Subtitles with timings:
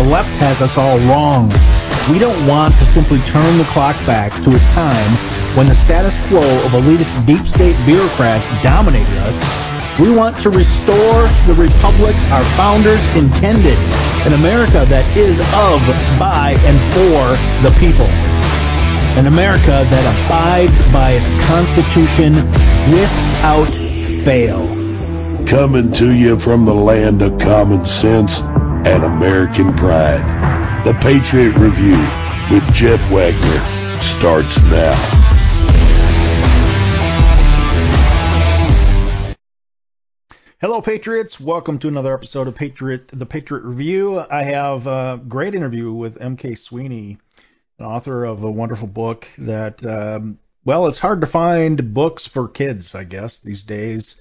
[0.00, 1.52] The left has us all wrong.
[2.10, 5.12] We don't want to simply turn the clock back to a time
[5.52, 9.36] when the status quo of elitist deep state bureaucrats dominated us.
[10.00, 13.76] We want to restore the republic our founders intended,
[14.24, 15.84] an America that is of,
[16.18, 18.08] by, and for the people.
[19.20, 22.36] An America that abides by its Constitution
[22.88, 23.68] without
[24.24, 24.64] fail.
[25.44, 28.40] Coming to you from the land of common sense
[28.86, 30.84] and American pride.
[30.84, 31.98] The Patriot Review
[32.50, 35.30] with Jeff Wagner starts now.
[40.62, 41.38] Hello, Patriots.
[41.38, 44.18] Welcome to another episode of Patriot, the Patriot Review.
[44.18, 46.54] I have a great interview with M.K.
[46.54, 47.18] Sweeney,
[47.78, 52.48] an author of a wonderful book that, um, well, it's hard to find books for
[52.48, 54.16] kids, I guess, these days.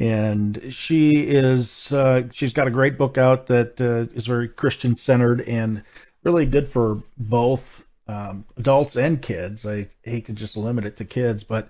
[0.00, 4.94] And she is, uh, she's got a great book out that uh, is very Christian
[4.94, 5.82] centered and
[6.24, 9.66] really good for both um, adults and kids.
[9.66, 11.68] I hate to just limit it to kids, but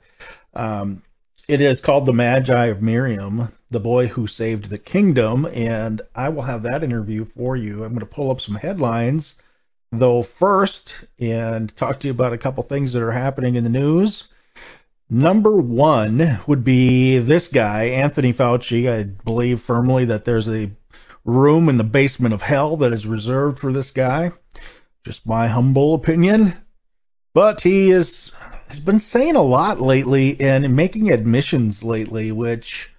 [0.54, 1.02] um,
[1.48, 5.44] it is called The Magi of Miriam, the boy who saved the kingdom.
[5.46, 7.82] And I will have that interview for you.
[7.82, 9.34] I'm going to pull up some headlines
[9.92, 13.70] though first and talk to you about a couple things that are happening in the
[13.70, 14.28] news.
[15.12, 18.88] Number one would be this guy, Anthony Fauci.
[18.88, 20.70] I believe firmly that there's a
[21.24, 24.30] room in the basement of hell that is reserved for this guy.
[25.04, 26.56] Just my humble opinion.
[27.34, 28.30] But he is
[28.68, 32.92] has been saying a lot lately and making admissions lately, which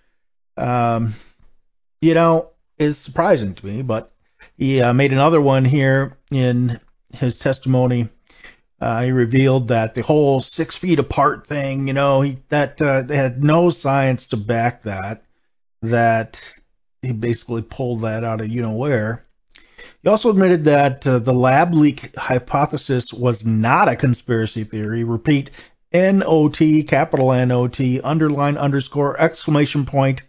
[0.58, 1.16] um,
[2.02, 3.84] you know is surprising to me.
[3.84, 4.12] But
[4.58, 6.78] he uh, made another one here in
[7.14, 8.10] his testimony.
[8.82, 13.04] Uh, he revealed that the whole six feet apart thing, you know, he, that uh,
[13.04, 15.24] they had no science to back that.
[15.84, 16.42] That
[17.02, 19.26] he basically pulled that out of you know where.
[20.02, 25.04] He also admitted that uh, the lab leak hypothesis was not a conspiracy theory.
[25.04, 25.52] Repeat,
[25.92, 30.24] N-O-T, capital N-O-T, underline, underscore, exclamation point.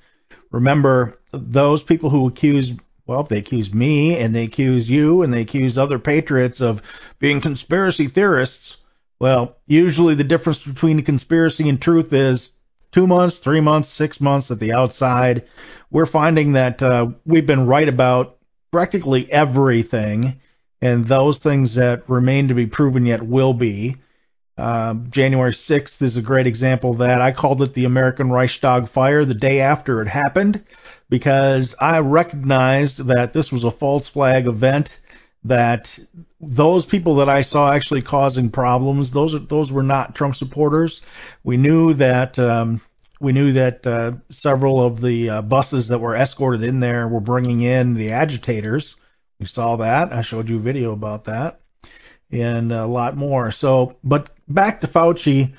[0.51, 2.73] Remember, those people who accuse,
[3.07, 6.83] well, if they accuse me and they accuse you and they accuse other patriots of
[7.19, 8.77] being conspiracy theorists,
[9.19, 12.53] well, usually the difference between a conspiracy and truth is
[12.93, 15.49] two months, three months, six months at the outside.
[15.91, 18.39] We're finding that uh, we've been right about
[18.71, 20.41] practically everything,
[20.81, 23.97] and those things that remain to be proven yet will be.
[24.57, 27.21] Uh, January 6th is a great example of that.
[27.21, 30.63] I called it the American Reichstag fire the day after it happened
[31.13, 34.99] because I recognized that this was a false flag event.
[35.45, 35.99] That
[36.41, 41.03] those people that I saw actually causing problems, those those were not Trump supporters.
[41.45, 42.81] We knew that um,
[43.21, 47.21] we knew that uh, several of the uh, buses that were escorted in there were
[47.21, 48.97] bringing in the agitators.
[49.39, 50.15] We saw that.
[50.15, 51.61] I showed you a video about that
[52.31, 53.51] and a lot more.
[53.51, 55.53] So, but back to Fauci.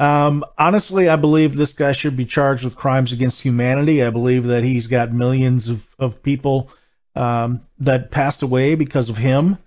[0.00, 4.02] Um, honestly, I believe this guy should be charged with crimes against humanity.
[4.02, 6.70] I believe that he's got millions of, of people
[7.14, 9.58] um, that passed away because of him.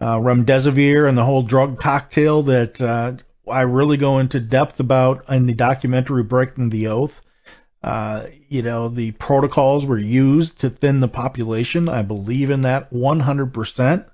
[0.00, 3.12] Uh, remdesivir and the whole drug cocktail that uh,
[3.46, 7.20] I really go into depth about in the documentary Breaking the Oath.
[7.82, 11.90] Uh, you know, the protocols were used to thin the population.
[11.90, 14.06] I believe in that 100%.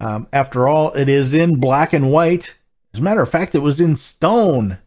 [0.00, 2.54] Um, after all, it is in black and white.
[2.94, 4.78] As a matter of fact, it was in stone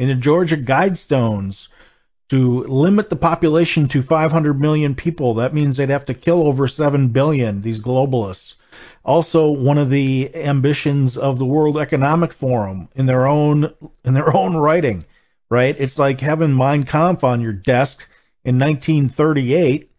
[0.00, 1.68] in the Georgia Guidestones
[2.30, 5.34] to limit the population to 500 million people.
[5.34, 8.54] That means they'd have to kill over 7 billion, these globalists.
[9.04, 14.34] Also, one of the ambitions of the World Economic Forum in their own in their
[14.34, 15.04] own writing,
[15.50, 15.78] right?
[15.78, 18.00] It's like having Mein Kampf on your desk
[18.42, 19.90] in 1938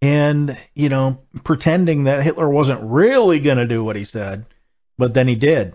[0.00, 4.46] and, you know, pretending that Hitler wasn't really going to do what he said,
[4.96, 5.74] but then he did.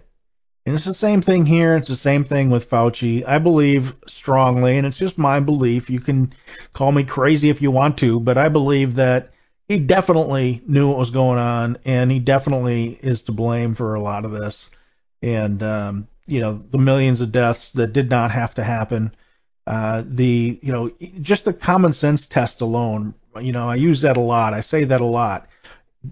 [0.66, 1.78] And it's the same thing here.
[1.78, 3.24] It's the same thing with Fauci.
[3.28, 5.90] I believe strongly, and it's just my belief.
[5.90, 6.34] You can
[6.74, 9.32] call me crazy if you want to, but I believe that
[9.68, 14.02] he definitely knew what was going on, and he definitely is to blame for a
[14.02, 14.70] lot of this.
[15.22, 19.16] And, um, you know, the millions of deaths that did not have to happen.
[19.68, 20.92] Uh, the, you know,
[21.22, 24.54] just the common sense test alone you know, I use that a lot.
[24.54, 25.48] I say that a lot.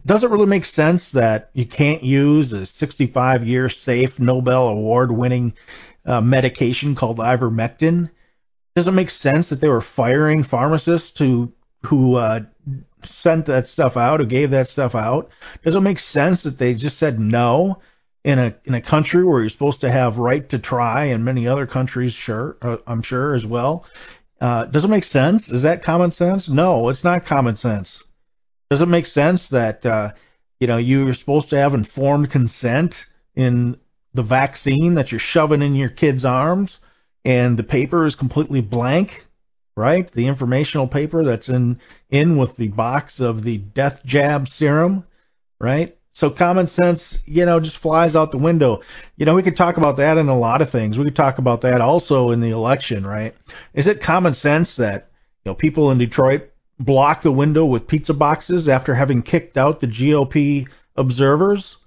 [0.05, 5.11] Does it really make sense that you can't use a 65 year safe Nobel Award
[5.11, 5.53] winning
[6.05, 8.09] uh, medication called ivermectin?
[8.75, 11.53] Does it make sense that they were firing pharmacists who
[11.83, 12.41] who uh,
[13.03, 15.29] sent that stuff out, who gave that stuff out?
[15.63, 17.81] Does it make sense that they just said no
[18.23, 21.47] in a in a country where you're supposed to have right to try, and many
[21.47, 23.85] other countries, sure, uh, I'm sure as well.
[24.39, 25.49] Uh, does it make sense?
[25.49, 26.49] Is that common sense?
[26.49, 28.01] No, it's not common sense.
[28.73, 30.13] Does it make sense that uh,
[30.59, 33.05] you know, you're supposed to have informed consent
[33.35, 33.77] in
[34.13, 36.79] the vaccine that you're shoving in your kid's arms,
[37.23, 39.27] and the paper is completely blank,
[39.75, 40.09] right?
[40.09, 45.05] The informational paper that's in in with the box of the death jab serum,
[45.59, 45.97] right?
[46.11, 48.81] So common sense, you know, just flies out the window.
[49.17, 50.97] You know, we could talk about that in a lot of things.
[50.97, 53.35] We could talk about that also in the election, right?
[53.75, 55.11] Is it common sense that,
[55.43, 56.52] you know, people in Detroit
[56.83, 61.77] block the window with pizza boxes after having kicked out the GOP observers?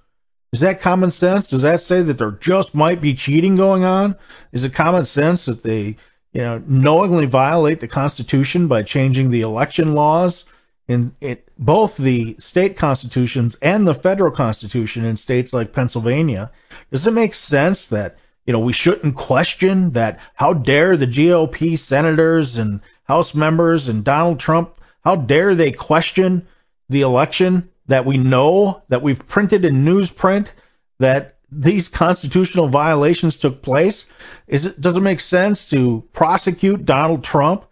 [0.52, 1.48] Is that common sense?
[1.48, 4.16] Does that say that there just might be cheating going on?
[4.52, 5.96] Is it common sense that they,
[6.32, 10.44] you know, knowingly violate the Constitution by changing the election laws?
[10.88, 16.50] in it, both the state constitutions and the federal constitution in states like Pennsylvania,
[16.90, 18.16] does it make sense that
[18.46, 20.20] you know we shouldn't question that?
[20.34, 24.80] How dare the GOP senators and House members and Donald Trump?
[25.06, 26.48] How dare they question
[26.88, 30.50] the election that we know that we've printed in newsprint
[30.98, 34.06] that these constitutional violations took place?
[34.48, 37.66] Is it does it make sense to prosecute Donald Trump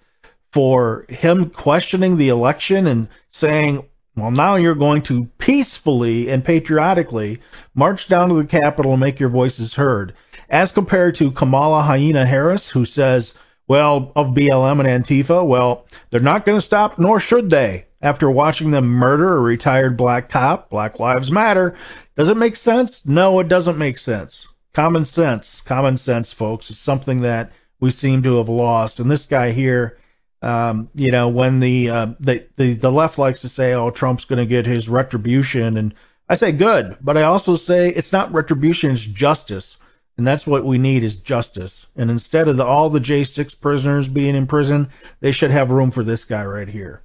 [0.52, 3.84] for him questioning the election and saying,
[4.14, 7.40] well, now you're going to peacefully and patriotically
[7.74, 10.14] march down to the Capitol and make your voices heard,
[10.48, 13.34] as compared to Kamala Hyena Harris, who says,
[13.66, 18.30] well, of BLM and Antifa, well, they're not going to stop, nor should they, after
[18.30, 20.70] watching them murder a retired black cop.
[20.70, 21.74] Black Lives Matter.
[22.16, 23.06] Does it make sense?
[23.06, 24.46] No, it doesn't make sense.
[24.72, 29.00] Common sense, common sense, folks, is something that we seem to have lost.
[29.00, 29.98] And this guy here,
[30.42, 34.24] um, you know, when the, uh, the, the the left likes to say, "Oh, Trump's
[34.24, 35.94] going to get his retribution," and
[36.28, 39.76] I say good, but I also say it's not retribution, it's justice,
[40.16, 41.86] and that's what we need is justice.
[41.96, 44.90] And instead of the, all the J6 prisoners being in prison,
[45.20, 47.02] they should have room for this guy right here.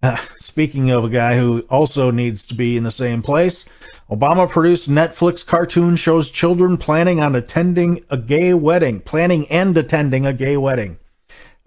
[0.00, 3.64] Uh, speaking of a guy who also needs to be in the same place,
[4.08, 10.26] Obama produced Netflix cartoon shows children planning on attending a gay wedding, planning and attending
[10.26, 10.98] a gay wedding.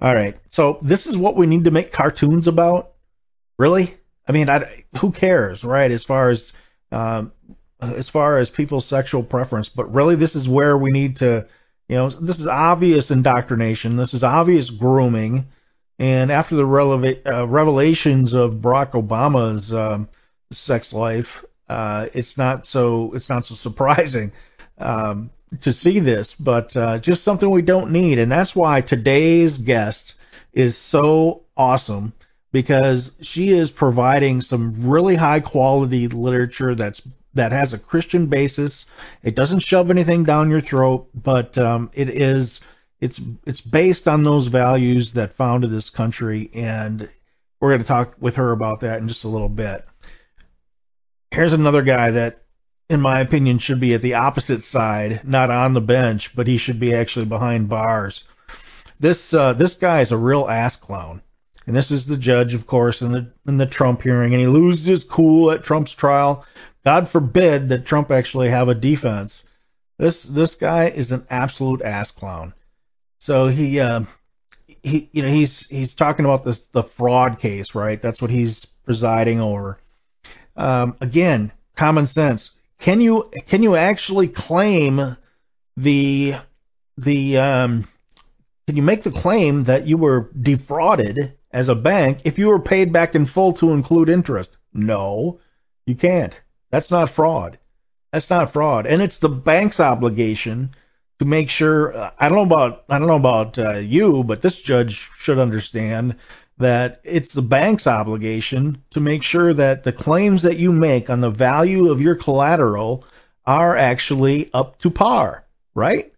[0.02, 0.40] All right.
[0.48, 2.94] So this is what we need to make cartoons about.
[3.60, 3.94] Really?
[4.26, 5.92] I mean, I, who cares, right?
[5.92, 6.54] As far as
[6.92, 7.34] um,
[7.82, 11.48] as far as people's sexual preference, but really, this is where we need to,
[11.88, 13.98] you know, this is obvious indoctrination.
[13.98, 15.48] This is obvious grooming.
[16.00, 20.10] And after the releva- uh, revelations of Barack Obama's um,
[20.52, 24.32] sex life, uh, it's not so it's not so surprising.
[24.78, 25.32] Um,
[25.62, 28.20] to see this, but uh, just something we don't need.
[28.20, 30.16] And that's why today's guest
[30.54, 32.14] is so awesome
[32.52, 37.02] because she is providing some really high quality literature that's
[37.34, 38.86] that has a Christian basis.
[39.24, 42.62] It doesn't shove anything down your throat, but um, it is
[43.00, 47.10] it's it's based on those values that founded this country, and
[47.60, 49.86] we're going to talk with her about that in just a little bit.
[51.32, 52.42] Here's another guy that
[52.92, 56.58] in my opinion, should be at the opposite side, not on the bench, but he
[56.58, 58.26] should be actually behind bars.
[59.00, 61.22] This uh, this guy is a real ass clown,
[61.66, 64.48] and this is the judge, of course, in the in the Trump hearing, and he
[64.48, 66.46] loses his cool at Trump's trial.
[66.86, 69.44] God forbid that Trump actually have a defense.
[69.98, 72.54] This this guy is an absolute ass clown.
[73.20, 74.04] So he uh,
[74.66, 78.02] he you know he's he's talking about this the fraud case, right?
[78.02, 79.80] That's what he's presiding over.
[80.56, 85.16] Um, again, common sense can you can you actually claim
[85.78, 86.36] the
[86.98, 87.88] the um,
[88.66, 92.60] can you make the claim that you were defrauded as a bank if you were
[92.60, 94.58] paid back in full to include interest?
[94.74, 95.40] No,
[95.86, 96.42] you can't.
[96.72, 97.60] That's not fraud.
[98.12, 100.72] That's not fraud, and it's the bank's obligation
[101.20, 101.96] to make sure.
[102.18, 106.16] I don't know about I don't know about uh, you, but this judge should understand
[106.58, 111.22] that it's the bank's obligation to make sure that the claims that you make on
[111.22, 113.06] the value of your collateral
[113.46, 116.14] are actually up to par, right?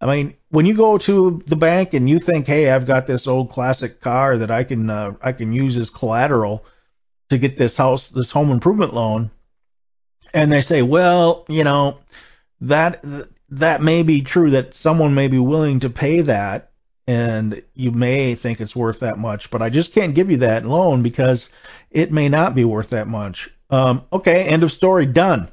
[0.00, 3.26] I mean, when you go to the bank and you think, "Hey, I've got this
[3.26, 6.64] old classic car that I can uh, I can use as collateral
[7.30, 9.30] to get this house this home improvement loan,"
[10.32, 11.98] and they say, "Well, you know,
[12.60, 13.04] that
[13.50, 16.70] that may be true that someone may be willing to pay that
[17.08, 20.66] and you may think it's worth that much, but I just can't give you that
[20.66, 21.48] loan because
[21.90, 23.48] it may not be worth that much.
[23.70, 25.06] Um, okay, end of story.
[25.06, 25.48] Done.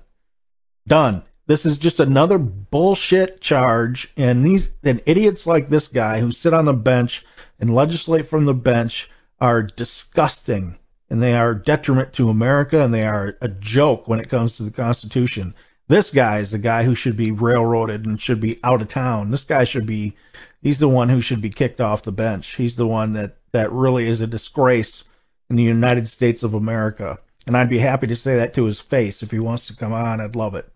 [0.85, 1.23] Done.
[1.47, 6.53] This is just another bullshit charge, and these and idiots like this guy who sit
[6.53, 7.25] on the bench
[7.57, 10.77] and legislate from the bench are disgusting,
[11.09, 14.63] and they are detriment to America, and they are a joke when it comes to
[14.63, 15.53] the Constitution.
[15.87, 19.29] This guy is the guy who should be railroaded and should be out of town.
[19.29, 20.15] This guy should be
[20.61, 22.55] he's the one who should be kicked off the bench.
[22.55, 25.03] He's the one that that really is a disgrace
[25.49, 27.19] in the United States of America.
[27.45, 29.93] And I'd be happy to say that to his face if he wants to come
[29.93, 30.19] on.
[30.19, 30.67] I'd love it.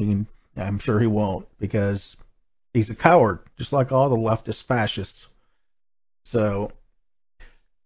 [0.00, 2.16] I'm sure he won't because
[2.74, 5.28] he's a coward, just like all the leftist fascists.
[6.24, 6.72] So,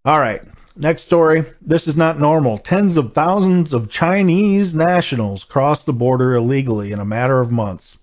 [0.05, 0.43] all right,
[0.77, 1.45] next story.
[1.63, 2.59] This is not normal.
[2.59, 7.97] Tens of thousands of Chinese nationals crossed the border illegally in a matter of months.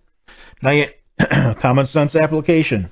[0.64, 0.86] Now,
[1.60, 2.90] common sense application.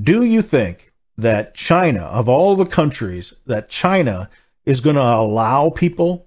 [0.00, 4.30] Do you think that China, of all the countries, that China
[4.64, 6.26] is going to allow people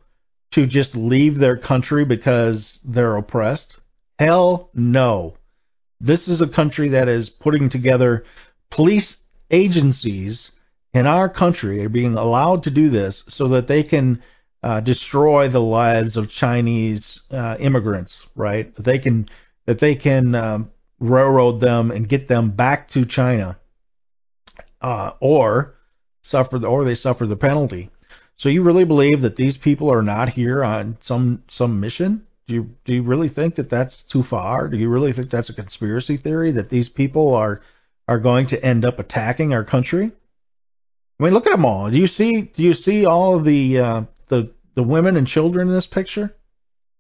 [0.52, 3.76] to just leave their country because they're oppressed?
[4.20, 5.36] Hell no.
[6.00, 8.24] This is a country that is putting together
[8.70, 9.18] police
[9.50, 10.52] agencies
[10.98, 14.22] in our country are being allowed to do this so that they can
[14.64, 18.74] uh, destroy the lives of Chinese uh, immigrants, right?
[18.76, 19.30] That they can
[19.66, 23.58] that they can um, railroad them and get them back to China,
[24.82, 25.76] uh, or
[26.24, 27.90] suffer the, or they suffer the penalty.
[28.36, 32.26] So you really believe that these people are not here on some some mission?
[32.48, 34.68] Do you do you really think that that's too far?
[34.68, 37.62] Do you really think that's a conspiracy theory that these people are
[38.08, 40.12] are going to end up attacking our country?
[41.20, 41.90] I mean, look at them all.
[41.90, 45.68] Do you see do you see all of the uh, the the women and children
[45.68, 46.36] in this picture?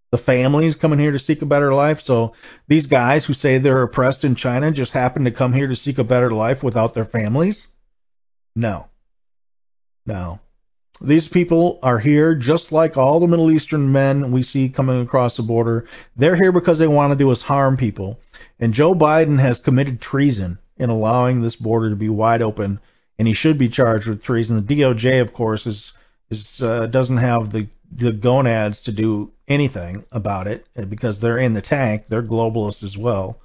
[0.09, 2.01] The families coming here to seek a better life.
[2.01, 2.33] So
[2.67, 5.97] these guys who say they're oppressed in China just happen to come here to seek
[5.97, 7.67] a better life without their families?
[8.55, 8.87] No.
[10.05, 10.39] No.
[10.99, 15.37] These people are here just like all the Middle Eastern men we see coming across
[15.37, 15.85] the border.
[16.15, 18.19] They're here because they want to do us harm people.
[18.59, 22.79] And Joe Biden has committed treason in allowing this border to be wide open,
[23.19, 24.65] and he should be charged with treason.
[24.65, 25.93] The DOJ, of course, is
[26.29, 31.53] is uh, doesn't have the the gonads to do anything about it because they're in
[31.53, 32.05] the tank.
[32.09, 33.39] They're globalists as well.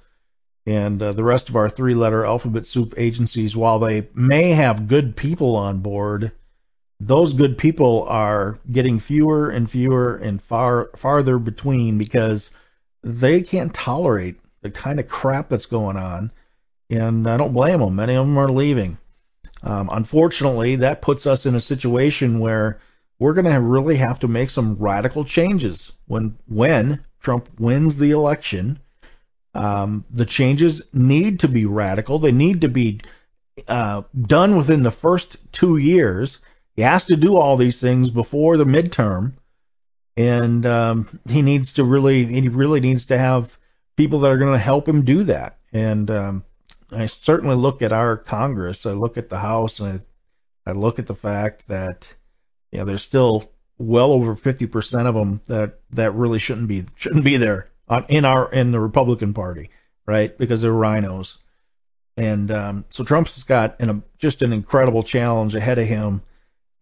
[0.65, 5.15] And uh, the rest of our three-letter alphabet soup agencies, while they may have good
[5.15, 6.31] people on board,
[6.99, 12.51] those good people are getting fewer and fewer and far farther between because
[13.03, 16.31] they can't tolerate the kind of crap that's going on.
[16.89, 17.95] And I don't blame them.
[17.95, 18.97] Many of them are leaving.
[19.63, 22.79] Um, unfortunately, that puts us in a situation where
[23.19, 28.11] we're going to really have to make some radical changes when when Trump wins the
[28.11, 28.79] election.
[29.55, 32.19] Um, the changes need to be radical.
[32.19, 33.01] They need to be
[33.67, 36.39] uh, done within the first two years
[36.75, 39.33] he has to do all these things before the midterm,
[40.17, 43.55] and um, he needs to really he really needs to have
[43.95, 45.57] people that are going to help him do that.
[45.71, 46.43] And um,
[46.95, 48.85] I certainly look at our Congress.
[48.85, 50.01] I look at the House, and
[50.65, 52.13] I, I look at the fact that
[52.71, 57.25] you know there's still well over 50% of them that that really shouldn't be shouldn't
[57.25, 59.69] be there on, in our in the Republican Party,
[60.05, 60.37] right?
[60.37, 61.37] Because they're RINOs,
[62.15, 66.21] And um, so Trump's got an, just an incredible challenge ahead of him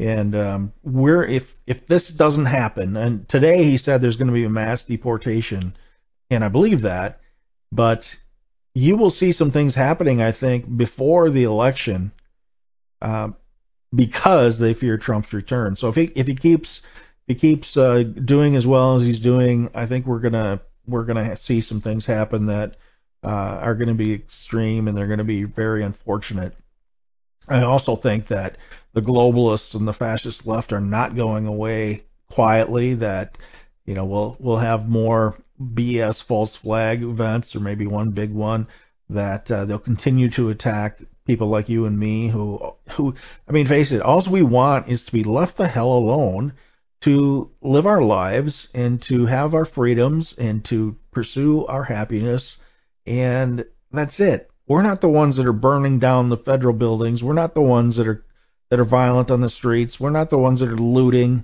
[0.01, 4.33] and um, we're if if this doesn't happen, and today he said there's going to
[4.33, 5.75] be a mass deportation,
[6.31, 7.21] and I believe that,
[7.71, 8.15] but
[8.73, 12.11] you will see some things happening, I think, before the election,
[13.01, 13.29] uh,
[13.93, 15.75] because they fear Trump's return.
[15.75, 16.81] So if he if he keeps
[17.27, 21.05] if he keeps uh, doing as well as he's doing, I think we're gonna we're
[21.05, 22.77] gonna see some things happen that
[23.23, 23.27] uh,
[23.61, 26.55] are going to be extreme and they're going to be very unfortunate.
[27.47, 28.57] I also think that
[28.93, 32.95] the globalists and the fascist left are not going away quietly.
[32.95, 33.37] That
[33.85, 38.67] you know we'll we'll have more BS false flag events or maybe one big one
[39.09, 43.13] that uh, they'll continue to attack people like you and me who who
[43.47, 46.53] I mean face it all we want is to be left the hell alone
[47.01, 52.57] to live our lives and to have our freedoms and to pursue our happiness
[53.05, 54.49] and that's it.
[54.67, 57.23] We're not the ones that are burning down the federal buildings.
[57.23, 58.23] We're not the ones that are
[58.69, 59.99] that are violent on the streets.
[59.99, 61.43] We're not the ones that are looting.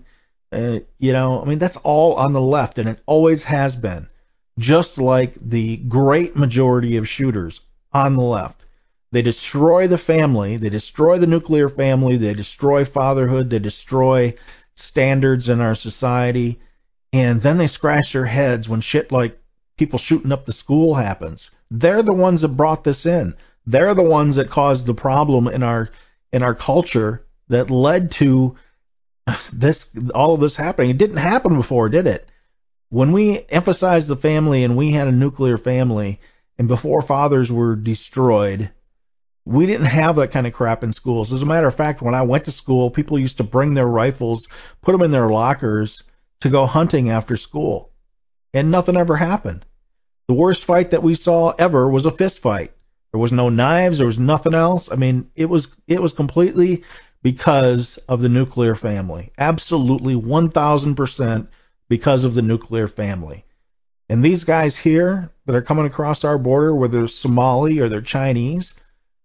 [0.51, 4.07] Uh, you know, I mean, that's all on the left, and it always has been.
[4.57, 7.61] Just like the great majority of shooters
[7.93, 8.63] on the left.
[9.11, 14.35] They destroy the family, they destroy the nuclear family, they destroy fatherhood, they destroy
[14.75, 16.59] standards in our society,
[17.13, 19.39] and then they scratch their heads when shit like
[19.77, 21.51] people shooting up the school happens.
[21.71, 23.35] They're the ones that brought this in.
[23.65, 25.89] They're the ones that caused the problem in our
[26.31, 28.55] in our culture that led to
[29.53, 30.91] this all of this happening.
[30.91, 32.27] It didn't happen before, did it?
[32.89, 36.19] When we emphasized the family and we had a nuclear family
[36.57, 38.71] and before fathers were destroyed,
[39.45, 41.33] we didn't have that kind of crap in schools.
[41.33, 43.87] As a matter of fact, when I went to school, people used to bring their
[43.87, 44.47] rifles,
[44.81, 46.01] put them in their lockers
[46.41, 47.91] to go hunting after school.
[48.53, 49.65] And nothing ever happened.
[50.27, 52.73] The worst fight that we saw ever was a fist fight.
[53.11, 53.97] There was no knives.
[53.97, 54.91] There was nothing else.
[54.91, 56.83] I mean, it was it was completely
[57.21, 59.31] because of the nuclear family.
[59.37, 61.47] Absolutely 1000%
[61.89, 63.43] because of the nuclear family.
[64.09, 68.01] And these guys here that are coming across our border, whether they're Somali or they're
[68.01, 68.73] Chinese,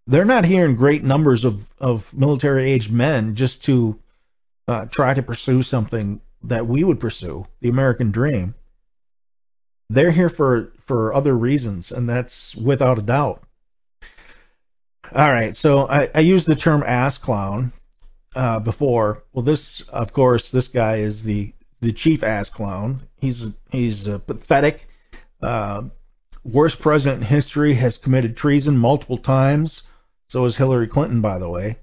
[0.07, 3.99] they're not here in great numbers of, of military aged men just to
[4.67, 8.55] uh, try to pursue something that we would pursue, the American dream.
[9.91, 13.43] They're here for, for other reasons, and that's without a doubt.
[15.15, 17.73] All right, so I, I used the term ass clown
[18.35, 19.23] uh, before.
[19.33, 23.01] Well, this, of course, this guy is the the chief ass clown.
[23.17, 24.89] He's he's pathetic.
[25.43, 25.85] Uh,
[26.45, 29.83] worst president in history has committed treason multiple times.
[30.29, 31.79] So is Hillary Clinton, by the way.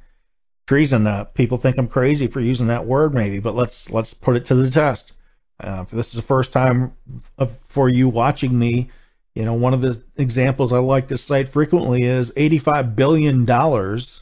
[0.67, 1.05] Treason.
[1.05, 4.45] Uh, people think I'm crazy for using that word, maybe, but let's let's put it
[4.45, 5.11] to the test.
[5.59, 6.93] Uh, this is the first time
[7.67, 8.89] for you watching me,
[9.39, 14.21] you know one of the examples I like to cite frequently is 85 billion dollars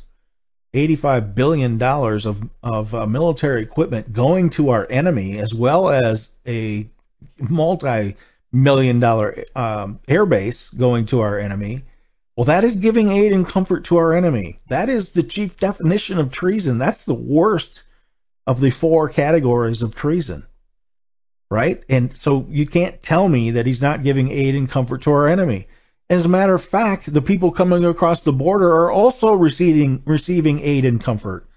[0.77, 6.29] 85 billion dollars of of uh, military equipment going to our enemy, as well as
[6.46, 6.88] a
[7.39, 11.84] multi-million dollar um, airbase going to our enemy.
[12.36, 14.60] Well, that is giving aid and comfort to our enemy.
[14.69, 16.77] That is the chief definition of treason.
[16.77, 17.81] That's the worst
[18.46, 20.46] of the four categories of treason.
[21.50, 21.84] Right?
[21.89, 25.27] And so you can't tell me that he's not giving aid and comfort to our
[25.27, 25.67] enemy.
[26.09, 30.59] As a matter of fact, the people coming across the border are also receiving receiving
[30.61, 31.47] aid and comfort.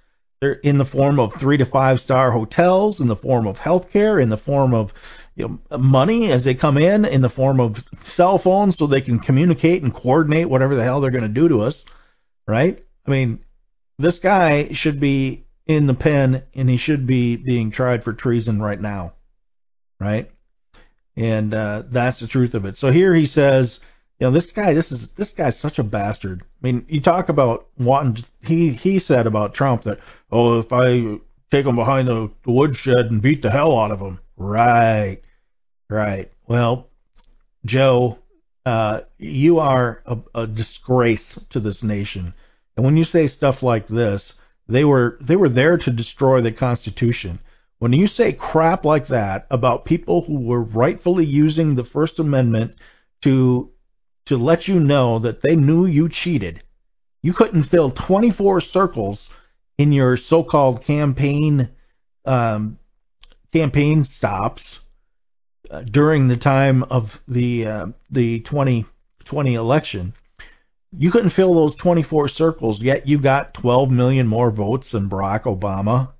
[0.40, 3.90] They're in the form of three to five star hotels, in the form of health
[3.90, 4.92] care, in the form of
[5.36, 9.02] you know, money as they come in, in the form of cell phones so they
[9.02, 11.84] can communicate and coordinate whatever the hell they're going to do to us.
[12.46, 12.82] Right?
[13.06, 13.40] I mean,
[13.98, 18.60] this guy should be in the pen and he should be being tried for treason
[18.60, 19.12] right now.
[20.00, 20.30] Right?
[21.16, 22.78] And uh, that's the truth of it.
[22.78, 23.78] So here he says
[24.20, 26.42] you know, this guy, this is this guy's such a bastard.
[26.42, 28.22] I mean, you talk about wanting.
[28.42, 30.00] He he said about Trump that
[30.30, 31.18] oh, if I
[31.50, 35.22] take him behind the, the woodshed and beat the hell out of him, right,
[35.88, 36.30] right.
[36.46, 36.88] Well,
[37.64, 38.18] Joe,
[38.66, 42.34] uh, you are a, a disgrace to this nation.
[42.76, 44.34] And when you say stuff like this,
[44.68, 47.38] they were they were there to destroy the Constitution.
[47.78, 52.74] When you say crap like that about people who were rightfully using the First Amendment
[53.22, 53.70] to
[54.30, 56.62] to let you know that they knew you cheated.
[57.20, 59.28] You couldn't fill 24 circles
[59.76, 61.68] in your so-called campaign
[62.24, 62.78] um,
[63.52, 64.78] campaign stops
[65.68, 70.14] uh, during the time of the uh, the 2020 election.
[70.96, 75.42] You couldn't fill those 24 circles, yet you got 12 million more votes than Barack
[75.42, 76.10] Obama.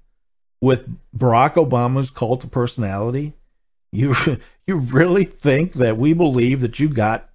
[0.61, 3.35] With Barack Obama's cult of personality,
[3.93, 4.17] you
[4.67, 7.30] you really think that we believe that you got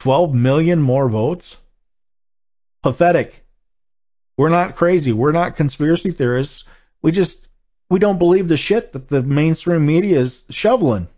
[0.00, 1.56] 12 million more votes?
[2.82, 3.44] Pathetic.
[4.36, 5.12] We're not crazy.
[5.12, 6.64] We're not conspiracy theorists.
[7.02, 7.46] We just
[7.90, 11.08] we don't believe the shit that the mainstream media is shoveling.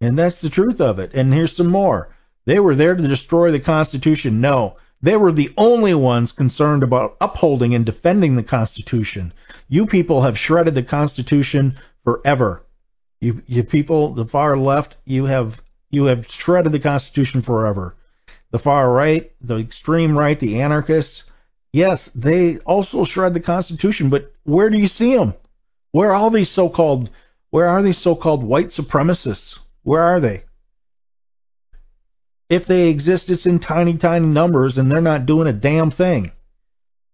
[0.00, 1.12] And that's the truth of it.
[1.14, 2.08] And here's some more.
[2.44, 4.40] They were there to destroy the Constitution.
[4.40, 9.32] No, they were the only ones concerned about upholding and defending the Constitution.
[9.68, 12.64] You people have shredded the Constitution forever.
[13.20, 17.94] You, you people, the far left, you have you have shredded the Constitution forever.
[18.50, 21.24] The far right, the extreme right, the anarchists,
[21.72, 25.34] yes, they also shred the Constitution, but where do you see them?
[25.92, 27.10] Where are all these so-called
[27.50, 29.58] where are these so-called white supremacists?
[29.82, 30.44] Where are they?
[32.48, 36.32] If they exist, it's in tiny, tiny numbers, and they're not doing a damn thing.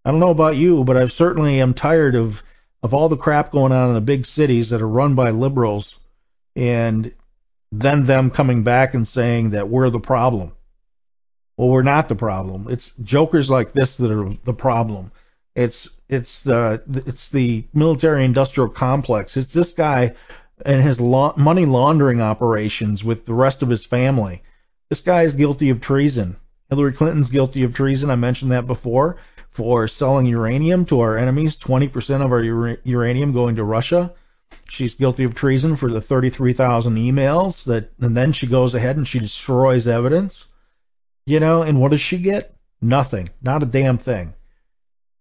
[0.05, 2.41] I don't know about you, but I certainly am tired of
[2.81, 5.97] of all the crap going on in the big cities that are run by liberals,
[6.55, 7.13] and
[7.71, 10.53] then them coming back and saying that we're the problem.
[11.57, 12.67] Well, we're not the problem.
[12.69, 15.11] It's jokers like this that are the problem.
[15.55, 19.35] It's it's the it's the military industrial complex.
[19.37, 20.15] It's this guy
[20.65, 24.41] and his la- money laundering operations with the rest of his family.
[24.89, 26.37] This guy is guilty of treason.
[26.69, 28.09] Hillary Clinton's guilty of treason.
[28.09, 29.17] I mentioned that before
[29.51, 31.57] for selling uranium to our enemies.
[31.57, 32.43] 20% of our
[32.83, 34.13] uranium going to Russia.
[34.69, 39.07] She's guilty of treason for the 33,000 emails that, and then she goes ahead and
[39.07, 40.45] she destroys evidence.
[41.25, 42.55] You know, and what does she get?
[42.81, 43.29] Nothing.
[43.41, 44.33] Not a damn thing.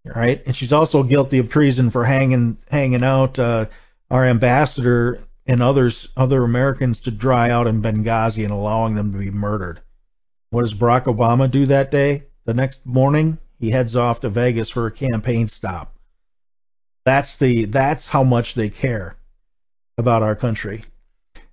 [0.04, 0.42] Right?
[0.46, 3.66] And she's also guilty of treason for hanging hanging out uh,
[4.10, 9.18] our ambassador and others other Americans to dry out in Benghazi and allowing them to
[9.18, 9.80] be murdered.
[10.50, 12.24] What does Barack Obama do that day?
[12.44, 15.94] The next morning, he heads off to Vegas for a campaign stop.
[17.04, 19.17] That's the that's how much they care
[19.98, 20.84] about our country.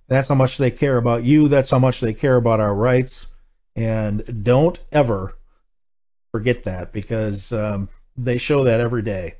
[0.08, 1.48] That's how much they care about you.
[1.48, 3.26] That's how much they care about our rights.
[3.76, 5.34] And don't ever
[6.32, 9.36] forget that because um, they show that every day.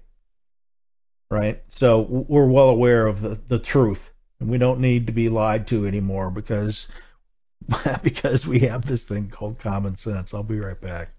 [1.30, 1.62] right?
[1.68, 5.66] So we're well aware of the, the truth, and we don't need to be lied
[5.68, 6.88] to anymore because
[8.02, 10.34] because we have this thing called common sense.
[10.34, 11.10] I'll be right back.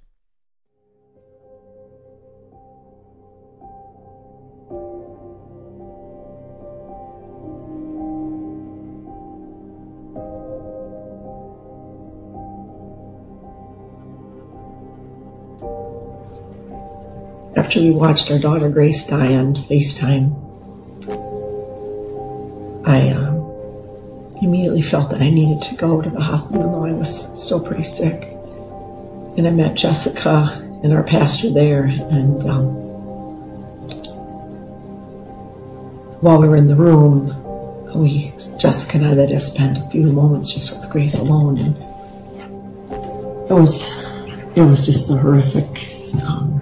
[17.57, 20.45] After we watched our daughter Grace die on FaceTime,
[22.85, 27.43] I um, immediately felt that I needed to go to the hospital, though I was
[27.43, 28.21] still pretty sick.
[29.37, 32.65] And I met Jessica and our pastor there, and um,
[36.21, 37.33] while we were in the room,
[37.95, 41.75] we Jessica and I that just spent a few moments just with Grace alone, and
[43.49, 43.97] it was
[44.55, 46.61] it was just a horrific um,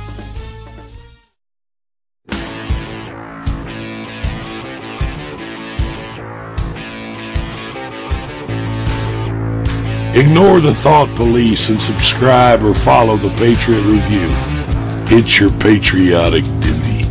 [10.13, 14.27] Ignore the thought police and subscribe or follow the Patriot Review.
[15.17, 17.05] It's your patriotic duty.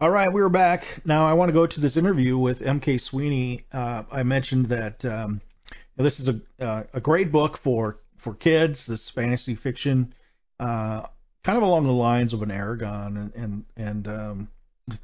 [0.00, 1.00] All right, we're back.
[1.04, 2.98] Now I want to go to this interview with M.K.
[2.98, 3.66] Sweeney.
[3.72, 5.40] Uh, I mentioned that um,
[5.96, 8.86] this is a uh, a great book for for kids.
[8.86, 10.14] This fantasy fiction,
[10.60, 11.02] uh,
[11.42, 14.48] kind of along the lines of an Eragon and and and um,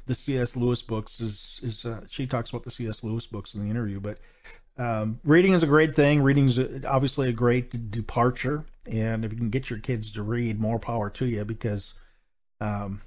[0.05, 0.55] the C.S.
[0.55, 3.03] Lewis books is is uh, she talks about the C.S.
[3.03, 4.19] Lewis books in the interview, but
[4.77, 6.21] um, reading is a great thing.
[6.21, 10.59] Reading is obviously a great departure, and if you can get your kids to read,
[10.59, 11.93] more power to you because
[12.59, 13.01] um,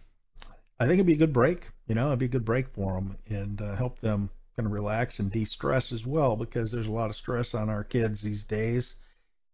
[0.81, 1.71] I think it'd be a good break.
[1.87, 4.73] You know, it'd be a good break for them and uh, help them kind of
[4.73, 8.45] relax and de-stress as well because there's a lot of stress on our kids these
[8.45, 8.95] days,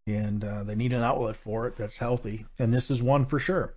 [0.07, 3.39] and uh, they need an outlet for it that's healthy, and this is one for
[3.39, 3.75] sure.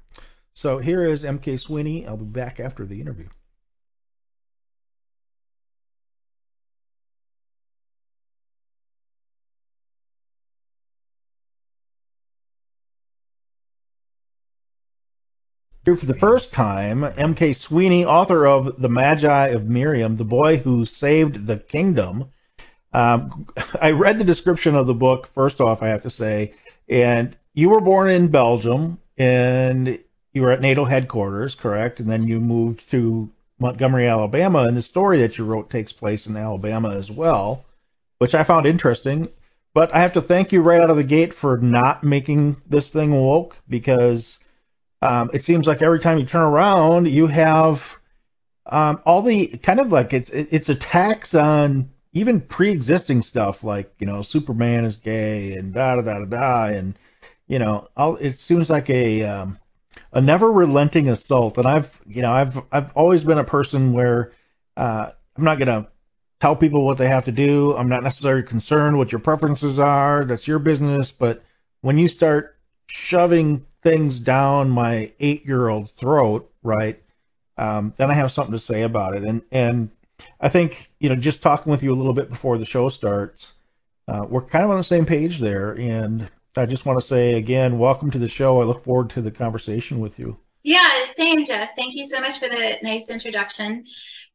[0.57, 2.07] So here is MK Sweeney.
[2.07, 3.27] I'll be back after the interview.
[15.85, 17.53] Here for the first time, M.K.
[17.53, 22.31] Sweeney, author of The Magi of Miriam, The Boy Who Saved the Kingdom.
[22.93, 23.45] Um,
[23.79, 26.55] I read the description of the book, first off, I have to say,
[26.89, 29.99] and you were born in Belgium, and
[30.37, 31.99] you were at NATO headquarters, correct?
[31.99, 36.27] And then you moved to Montgomery, Alabama, and the story that you wrote takes place
[36.27, 37.65] in Alabama as well,
[38.19, 39.29] which I found interesting.
[39.73, 42.91] But I have to thank you right out of the gate for not making this
[42.91, 44.37] thing woke because
[45.01, 47.97] um, it seems like every time you turn around, you have
[48.67, 54.07] um, all the kind of like it's it's attacks on even pre-existing stuff like you
[54.07, 56.97] know Superman is gay and da da da da and
[57.47, 59.59] you know all, it seems like a um,
[60.11, 61.57] a never relenting assault.
[61.57, 64.31] And I've you know I've I've always been a person where
[64.75, 65.87] uh, I'm not gonna
[66.39, 67.75] tell people what they have to do.
[67.75, 70.25] I'm not necessarily concerned what your preferences are.
[70.25, 71.11] That's your business.
[71.11, 71.43] But
[71.81, 72.57] when you start
[72.87, 77.01] shoving things down my eight year old's throat, right?
[77.57, 79.23] Um, then I have something to say about it.
[79.23, 79.89] And and
[80.39, 83.53] I think you know just talking with you a little bit before the show starts,
[84.07, 85.71] uh, we're kind of on the same page there.
[85.71, 88.61] And I just want to say again, welcome to the show.
[88.61, 90.37] I look forward to the conversation with you.
[90.63, 91.69] Yeah, same, Jeff.
[91.75, 93.85] Thank you so much for the nice introduction.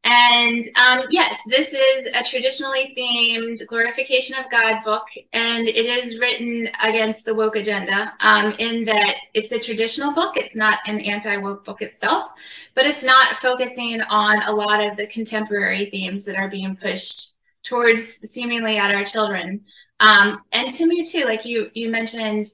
[0.04, 6.18] And um, yes, this is a traditionally themed glorification of God book, and it is
[6.18, 10.36] written against the woke agenda um, in that it's a traditional book.
[10.36, 12.30] It's not an anti woke book itself,
[12.74, 17.34] but it's not focusing on a lot of the contemporary themes that are being pushed
[17.62, 19.66] towards seemingly at our children.
[20.02, 22.46] Um, and to me, too, like you, you mentioned,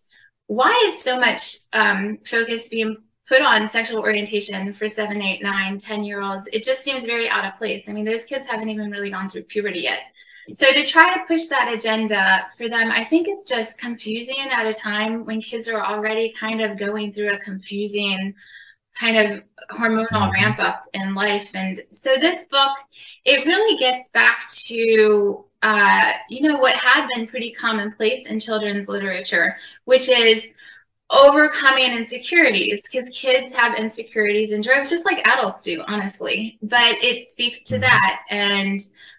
[0.46, 2.96] why is so much um, focus being
[3.28, 7.28] put on sexual orientation for seven, eight, nine, ten year olds, it just seems very
[7.28, 7.88] out of place.
[7.88, 10.00] I mean, those kids haven't even really gone through puberty yet.
[10.50, 14.66] So to try to push that agenda for them, I think it's just confusing at
[14.66, 18.34] a time when kids are already kind of going through a confusing
[18.98, 20.32] kind of hormonal mm-hmm.
[20.32, 21.50] ramp up in life.
[21.52, 22.70] And so this book,
[23.26, 28.88] it really gets back to, uh, you know, what had been pretty commonplace in children's
[28.88, 30.46] literature, which is
[31.10, 36.58] overcoming insecurities because kids have insecurities and drives just like adults do, honestly.
[36.62, 37.82] But it speaks to mm-hmm.
[37.82, 38.20] that.
[38.28, 38.78] And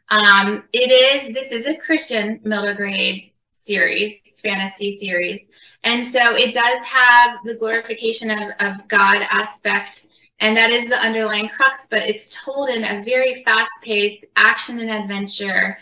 [0.09, 5.47] um, it is, this is a Christian middle grade series, fantasy series.
[5.83, 10.07] And so it does have the glorification of, of God aspect.
[10.39, 14.79] And that is the underlying crux, but it's told in a very fast paced action
[14.79, 15.77] and adventure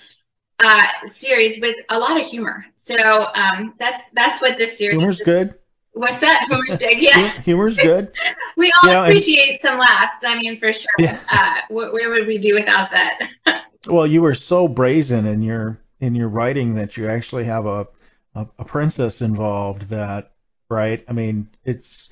[0.59, 2.65] uh, series with a lot of humor.
[2.75, 2.95] So
[3.35, 5.25] um, that's that's what this series Humor's is.
[5.25, 5.55] good.
[5.93, 6.45] What's that?
[6.49, 6.97] Humor's good.
[6.99, 7.41] Yeah.
[7.41, 8.11] Humor's good.
[8.57, 10.23] we all you know, appreciate and, some laughs.
[10.23, 10.91] I mean, for sure.
[10.99, 11.19] Yeah.
[11.29, 13.29] Uh, wh- where would we be without that?
[13.87, 17.87] well, you were so brazen in your in your writing that you actually have a,
[18.35, 19.89] a a, princess involved.
[19.89, 20.31] That
[20.69, 21.03] right?
[21.07, 22.09] I mean, it's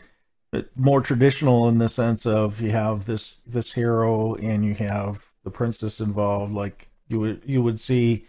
[0.75, 5.51] more traditional in the sense of you have this this hero and you have the
[5.51, 6.53] princess involved.
[6.53, 8.25] Like you would you would see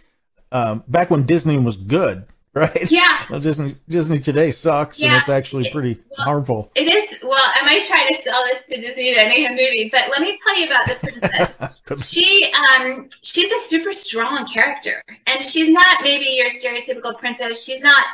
[0.53, 2.91] um, back when Disney was good right?
[2.91, 3.27] Yeah.
[3.29, 5.09] Well, Disney Disney today sucks, yeah.
[5.09, 6.73] and it's actually pretty well, harmful.
[6.75, 7.19] It is.
[7.23, 10.23] Well, I might try to sell this to Disney to make a movie, but let
[10.23, 12.11] me tell you about the princess.
[12.11, 17.63] she um she's a super strong character, and she's not maybe your stereotypical princess.
[17.63, 18.07] She's not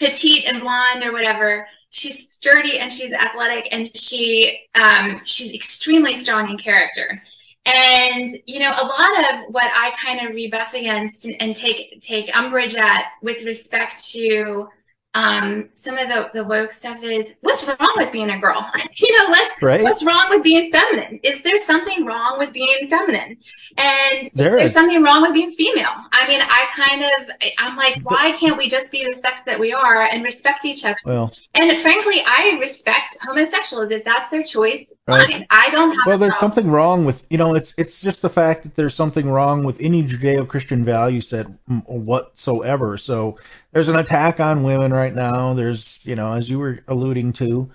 [0.00, 1.68] petite and blonde or whatever.
[1.90, 7.22] She's sturdy and she's athletic, and she um she's extremely strong in character.
[7.66, 12.02] And you know, a lot of what I kind of rebuff against and, and take
[12.02, 14.68] take umbrage at with respect to
[15.14, 18.68] um, some of the, the woke stuff is what's wrong with being a girl?
[18.96, 19.82] you know, let's right.
[19.82, 21.20] what's wrong with being feminine?
[21.22, 23.36] Is there something wrong with being feminine?
[23.76, 25.92] And there is something wrong with being female.
[26.12, 29.58] I mean, I kind of I'm like, why can't we just be the sex that
[29.58, 30.96] we are and respect each other?
[31.04, 34.92] Well, and frankly, I respect homosexuals if that's their choice.
[35.06, 35.30] Right.
[35.30, 35.46] Fine.
[35.50, 36.06] I don't have.
[36.06, 39.28] Well, there's something wrong with you know, it's it's just the fact that there's something
[39.28, 41.46] wrong with any Judeo-Christian value set
[41.86, 42.98] whatsoever.
[42.98, 43.38] So
[43.74, 45.52] there's an attack on women right now.
[45.52, 47.70] There's, you know, as you were alluding to,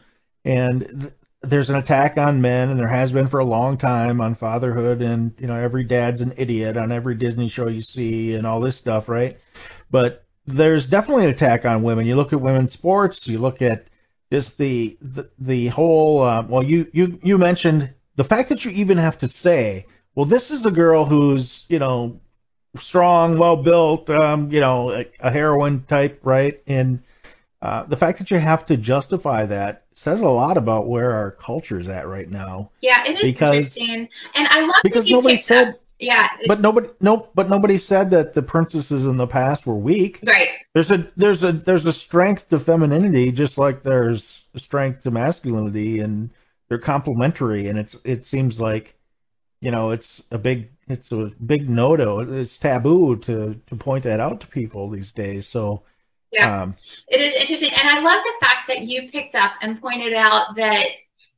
[0.45, 4.21] and th- there's an attack on men, and there has been for a long time
[4.21, 8.33] on fatherhood, and you know, every dad's an idiot on every Disney show you see,
[8.33, 9.37] and all this stuff, right?
[9.91, 12.05] But there's definitely an attack on women.
[12.05, 13.87] You look at women's sports, you look at
[14.31, 16.21] just the the, the whole.
[16.23, 19.85] Uh, well, you you you mentioned the fact that you even have to say,
[20.15, 22.21] well, this is a girl who's you know
[22.77, 26.61] strong, well built, um, you know, a, a heroine type, right?
[26.67, 27.01] And
[27.61, 31.31] uh, the fact that you have to justify that says a lot about where our
[31.31, 32.71] culture is at right now.
[32.81, 35.69] Yeah, it is because, interesting, and I love because nobody said.
[35.69, 35.79] Up.
[36.01, 36.29] Yeah.
[36.47, 40.21] But nobody no but nobody said that the princesses in the past were weak.
[40.25, 40.47] Right.
[40.73, 45.11] There's a there's a there's a strength to femininity just like there's a strength to
[45.11, 46.29] masculinity and
[46.69, 48.95] they're complementary and it's it seems like
[49.61, 52.19] you know, it's a big it's a big no-no.
[52.19, 55.47] It's taboo to to point that out to people these days.
[55.47, 55.83] So
[56.31, 56.75] yeah, um,
[57.07, 60.55] it is interesting, and I love the fact that you picked up and pointed out
[60.55, 60.89] that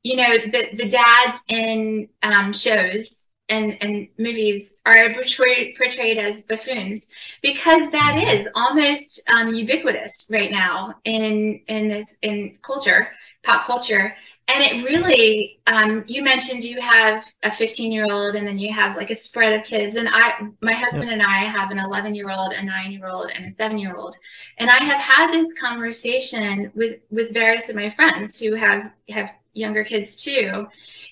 [0.03, 6.41] you know the the dads in um, shows and and movies are portrayed portrayed as
[6.41, 7.07] buffoons
[7.41, 8.47] because that mm-hmm.
[8.55, 13.10] almost um, ubiquitous right now in in this in culture,
[13.43, 14.15] pop culture.
[14.53, 18.73] And it really, um, you mentioned you have a 15 year old and then you
[18.73, 19.95] have like a spread of kids.
[19.95, 21.13] And I, my husband yep.
[21.13, 23.95] and I have an 11 year old, a nine year old, and a seven year
[23.95, 24.15] old.
[24.57, 29.31] And I have had this conversation with, with various of my friends who have, have
[29.53, 30.67] younger kids too.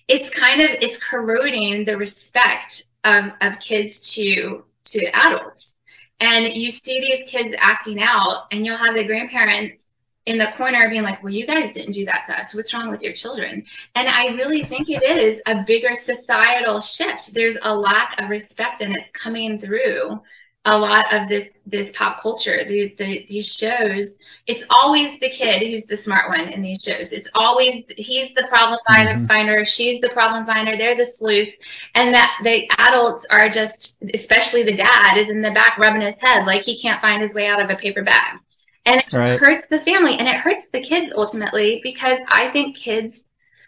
[0.08, 5.78] It's kind of, it's corroding the respect of, of kids to, to adults.
[6.20, 9.79] And you see these kids acting out and you'll have the grandparents
[10.30, 12.54] in the corner being like, well, you guys didn't do that to us.
[12.54, 13.66] What's wrong with your children?
[13.96, 17.34] And I really think it is a bigger societal shift.
[17.34, 20.22] There's a lack of respect and it's coming through
[20.66, 25.66] a lot of this this pop culture the, the, these shows it's always the kid
[25.66, 29.24] who's the smart one in these shows it's always he's the problem mm-hmm.
[29.24, 31.54] finder she's the problem finder they're the sleuth
[31.96, 36.20] and that the adults are just especially the dad is in the back rubbing his
[36.20, 38.38] head like he can't find his way out of a paper bag
[38.90, 39.40] and it right.
[39.40, 43.24] hurts the family and it hurts the kids ultimately because I think kids,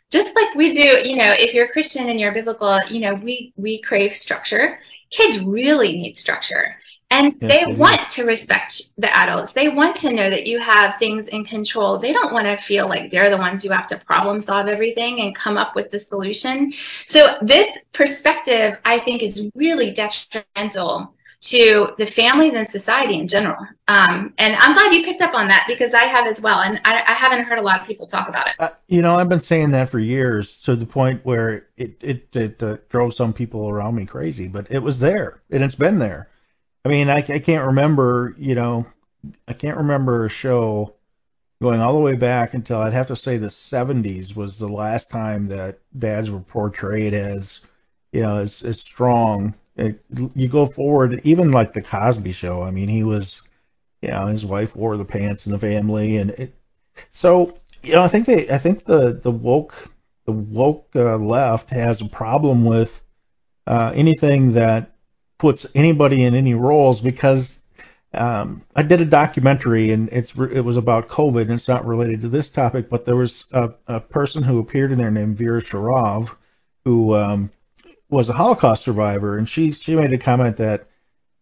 [0.10, 3.14] just like we do, you know, if you're a Christian and you're biblical, you know,
[3.14, 4.80] we, we crave structure.
[5.12, 6.76] Kids really need structure.
[7.12, 9.52] And yes, they, they want to respect the adults.
[9.52, 12.00] They want to know that you have things in control.
[12.00, 15.20] They don't want to feel like they're the ones who have to problem solve everything
[15.20, 16.74] and come up with the solution.
[17.06, 23.66] So this perspective, I think, is really detrimental to the families and society in general.
[23.88, 26.80] Um, and I'm glad you picked up on that because I have as well, and
[26.86, 28.54] I, I haven't heard a lot of people talk about it.
[28.60, 32.36] Uh, you know, I've been saying that for years to the point where it it,
[32.36, 35.98] it uh, drove some people around me crazy, but it was there and it's been
[35.98, 36.30] there.
[36.86, 38.86] I mean, I, I can't remember, you know,
[39.48, 40.96] I can't remember a show
[41.62, 45.10] going all the way back until I'd have to say the 70s was the last
[45.10, 47.62] time that dads were portrayed as,
[48.12, 50.04] you know, as, as strong it,
[50.36, 52.62] you go forward, even like the Cosby Show.
[52.62, 53.42] I mean, he was,
[54.02, 56.56] you know, his wife wore the pants in the family, and it,
[57.12, 59.92] so you know, I think they, I think the the woke
[60.26, 63.02] the woke uh, left has a problem with
[63.68, 64.96] uh, anything that
[65.38, 67.60] puts anybody in any roles because
[68.14, 72.22] um, I did a documentary and it's it was about COVID and it's not related
[72.22, 75.62] to this topic, but there was a, a person who appeared in there named Vera
[75.62, 76.36] Sharav
[76.84, 77.52] who um,
[78.12, 80.88] was a Holocaust survivor, and she she made a comment that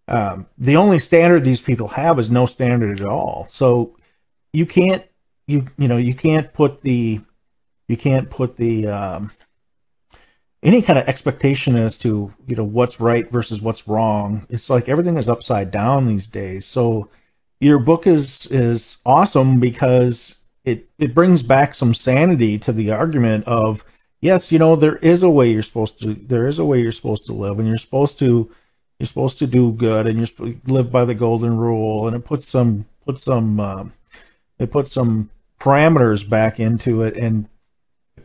[0.07, 3.47] um, the only standard these people have is no standard at all.
[3.49, 3.97] So
[4.53, 5.03] you can't
[5.47, 7.19] you you know you can't put the
[7.87, 9.31] you can't put the um,
[10.61, 14.45] any kind of expectation as to you know what's right versus what's wrong.
[14.49, 16.65] It's like everything is upside down these days.
[16.65, 17.09] So
[17.59, 23.45] your book is is awesome because it it brings back some sanity to the argument
[23.45, 23.83] of
[24.21, 26.91] yes, you know, there is a way you're supposed to there is a way you're
[26.91, 28.51] supposed to live, and you're supposed to
[28.99, 32.47] you're supposed to do good, and you're live by the golden rule, and it puts
[32.47, 33.93] some put some um,
[34.57, 35.29] it puts some
[35.59, 37.47] parameters back into it, and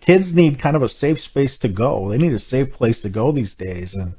[0.01, 2.09] kids need kind of a safe space to go.
[2.09, 4.15] They need a safe place to go these days, and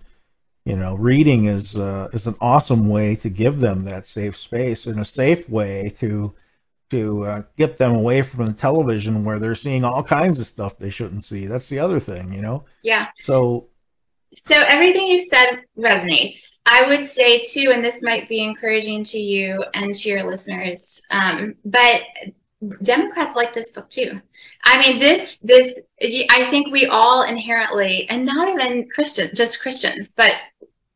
[0.65, 4.87] you know, reading is uh, is an awesome way to give them that safe space
[4.87, 6.33] and a safe way to
[6.89, 10.77] to uh, get them away from the television where they're seeing all kinds of stuff
[10.77, 11.45] they shouldn't see.
[11.47, 12.65] That's the other thing, you know.
[12.83, 13.07] Yeah.
[13.19, 13.69] So.
[14.49, 16.57] So everything you said resonates.
[16.65, 21.01] I would say too, and this might be encouraging to you and to your listeners,
[21.09, 22.01] um, but
[22.81, 24.19] Democrats like this book too.
[24.63, 30.13] I mean, this this I think we all inherently, and not even Christian, just Christians,
[30.15, 30.33] but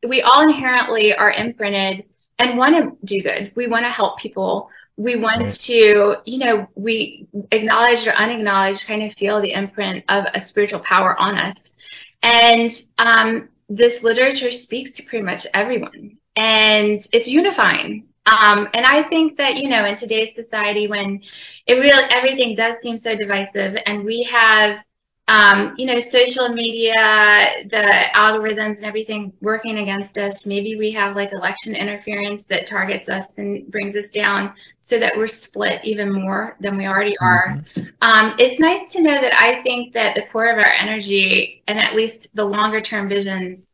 [0.06, 2.04] we all inherently are imprinted
[2.38, 3.52] and want to do good.
[3.54, 9.02] We want to help people we want to, you know, we acknowledge or unacknowledged kind
[9.02, 11.56] of feel the imprint of a spiritual power on us.
[12.22, 18.08] And um, this literature speaks to pretty much everyone, and it's unifying.
[18.26, 21.22] Um, and I think that, you know, in today's society, when
[21.66, 24.84] it really everything does seem so divisive, and we have
[25.30, 26.92] um, you know, social media,
[27.70, 30.44] the algorithms and everything working against us.
[30.44, 35.16] Maybe we have like election interference that targets us and brings us down so that
[35.16, 37.62] we're split even more than we already are.
[37.76, 37.82] Mm-hmm.
[38.02, 41.78] Um, it's nice to know that I think that the core of our energy and
[41.78, 43.70] at least the longer term visions,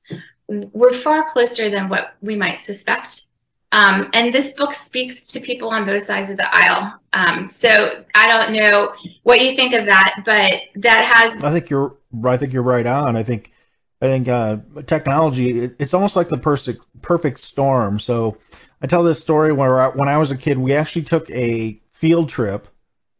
[0.49, 3.26] we're far closer than what we might suspect.
[3.73, 6.95] Um, and this book speaks to people on both sides of the aisle.
[7.12, 8.93] Um, so I don't know
[9.23, 11.43] what you think of that, but that has.
[11.43, 11.97] I think you're.
[12.25, 13.17] I think you're right on.
[13.17, 13.53] I think.
[14.01, 15.64] I think uh, technology.
[15.64, 17.99] It, it's almost like the perfect perfect storm.
[17.99, 18.39] So
[18.81, 21.81] I tell this story where I, when I was a kid, we actually took a
[21.93, 22.69] field trip,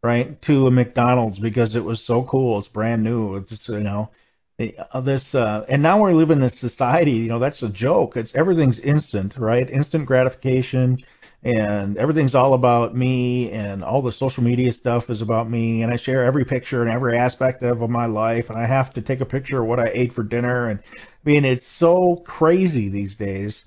[0.03, 2.59] right, to a McDonald's because it was so cool.
[2.59, 3.37] It's brand new.
[3.37, 4.11] It's you know
[4.59, 8.17] this uh, and now we live in this society you know that's a joke.
[8.17, 9.69] It's everything's instant right?
[9.69, 10.99] Instant gratification
[11.43, 15.93] and everything's all about me and all the social media stuff is about me and
[15.93, 19.21] I share every picture and every aspect of my life and I have to take
[19.21, 23.15] a picture of what I ate for dinner and I mean it's so crazy these
[23.15, 23.67] days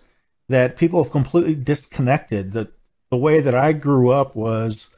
[0.50, 2.52] that people have completely disconnected.
[2.52, 2.72] The
[3.12, 4.90] the way that I grew up was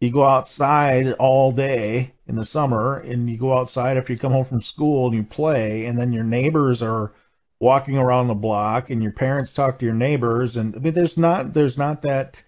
[0.00, 4.32] you go outside all day in the summer and you go outside after you come
[4.32, 7.12] home from school and you play and then your neighbors are
[7.58, 11.16] walking around the block and your parents talk to your neighbors and I mean there's
[11.16, 12.42] not there's not that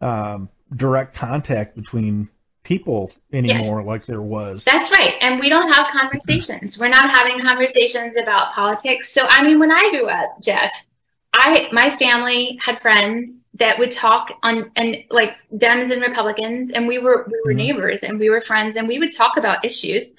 [0.00, 2.28] um, direct contact between
[2.62, 3.86] people anymore yes.
[3.86, 4.64] like there was.
[4.64, 5.14] That's right.
[5.20, 6.78] And we don't have conversations.
[6.78, 9.12] We're not having conversations about politics.
[9.12, 10.86] So I mean when I grew up, Jeff,
[11.34, 16.86] I my family had friends that would talk on and like Dems and Republicans, and
[16.86, 17.58] we were we were mm-hmm.
[17.58, 20.12] neighbors and we were friends, and we would talk about issues,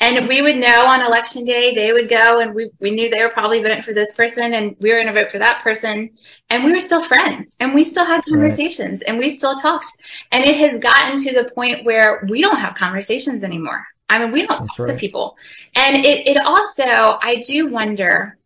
[0.00, 3.22] and we would know on election day they would go, and we we knew they
[3.22, 6.10] were probably voting for this person, and we were going to vote for that person,
[6.50, 9.08] and we were still friends, and we still had conversations, right.
[9.08, 9.86] and we still talked,
[10.32, 13.84] and it has gotten to the point where we don't have conversations anymore.
[14.08, 14.92] I mean, we don't That's talk right.
[14.92, 15.36] to people,
[15.74, 18.36] and it it also I do wonder.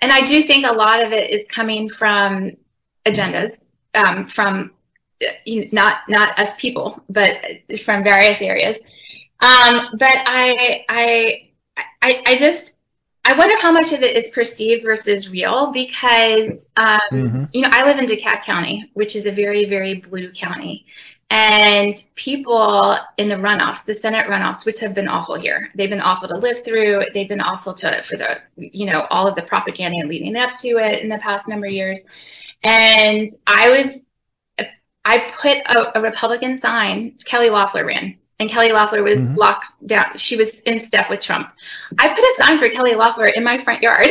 [0.00, 2.56] And I do think a lot of it is coming from
[3.06, 3.56] agendas
[4.28, 4.70] from
[5.72, 7.36] not not us people, but
[7.84, 8.76] from various areas.
[9.40, 11.50] Um, but I, I
[12.00, 12.74] I I just
[13.24, 17.44] I wonder how much of it is perceived versus real because um, mm-hmm.
[17.52, 20.86] you know I live in DeKalb County, which is a very very blue county,
[21.30, 25.70] and people in the runoffs, the Senate runoffs, which have been awful here.
[25.74, 27.04] They've been awful to live through.
[27.14, 30.68] They've been awful to for the you know all of the propaganda leading up to
[30.78, 32.04] it in the past number of years.
[32.62, 34.02] And I was,
[35.04, 39.34] I put a, a Republican sign, Kelly Loeffler ran, and Kelly Loeffler was mm-hmm.
[39.34, 40.16] locked down.
[40.16, 41.50] She was in step with Trump.
[41.98, 44.08] I put a sign for Kelly Loeffler in my front yard.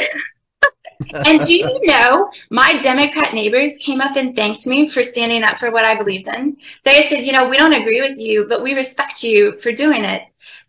[1.25, 5.59] and do you know, my Democrat neighbors came up and thanked me for standing up
[5.59, 6.57] for what I believed in.
[6.83, 10.03] They said, you know, we don't agree with you, but we respect you for doing
[10.03, 10.23] it.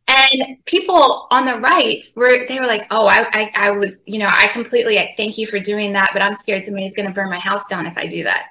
[0.08, 4.18] And people on the right were they were like, oh, I, I, I would, you
[4.18, 7.14] know, I completely I thank you for doing that, but I'm scared somebody's going to
[7.14, 8.46] burn my house down if I do that.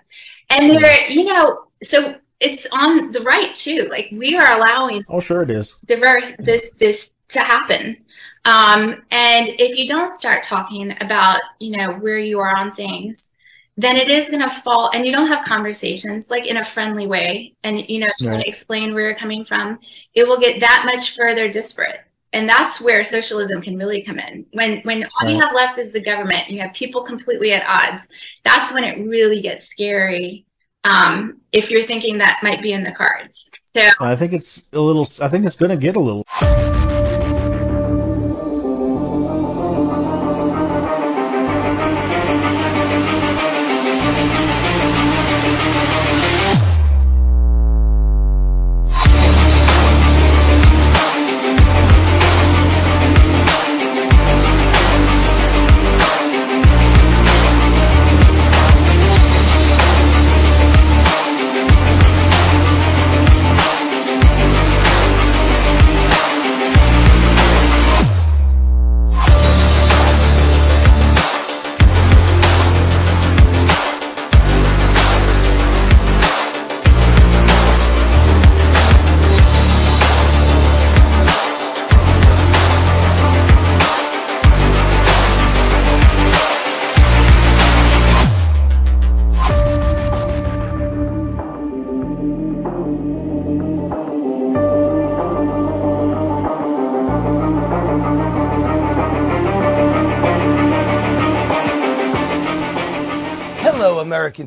[0.50, 3.88] And they're, you know, so it's on the right too.
[3.90, 5.06] Like we are allowing.
[5.08, 5.76] Oh, sure it is.
[5.86, 7.98] Diverse this this to happen.
[8.44, 13.30] Um, and if you don't start talking about, you know, where you are on things,
[13.82, 17.08] then it is going to fall and you don't have conversations like in a friendly
[17.08, 18.44] way and you know trying right.
[18.44, 19.80] to explain where you're coming from
[20.14, 22.02] it will get that much further disparate
[22.34, 25.34] and that's where socialism can really come in when when all right.
[25.34, 28.08] you have left is the government you have people completely at odds
[28.44, 30.46] that's when it really gets scary
[30.84, 34.80] um, if you're thinking that might be in the cards so i think it's a
[34.80, 36.26] little i think it's going to get a little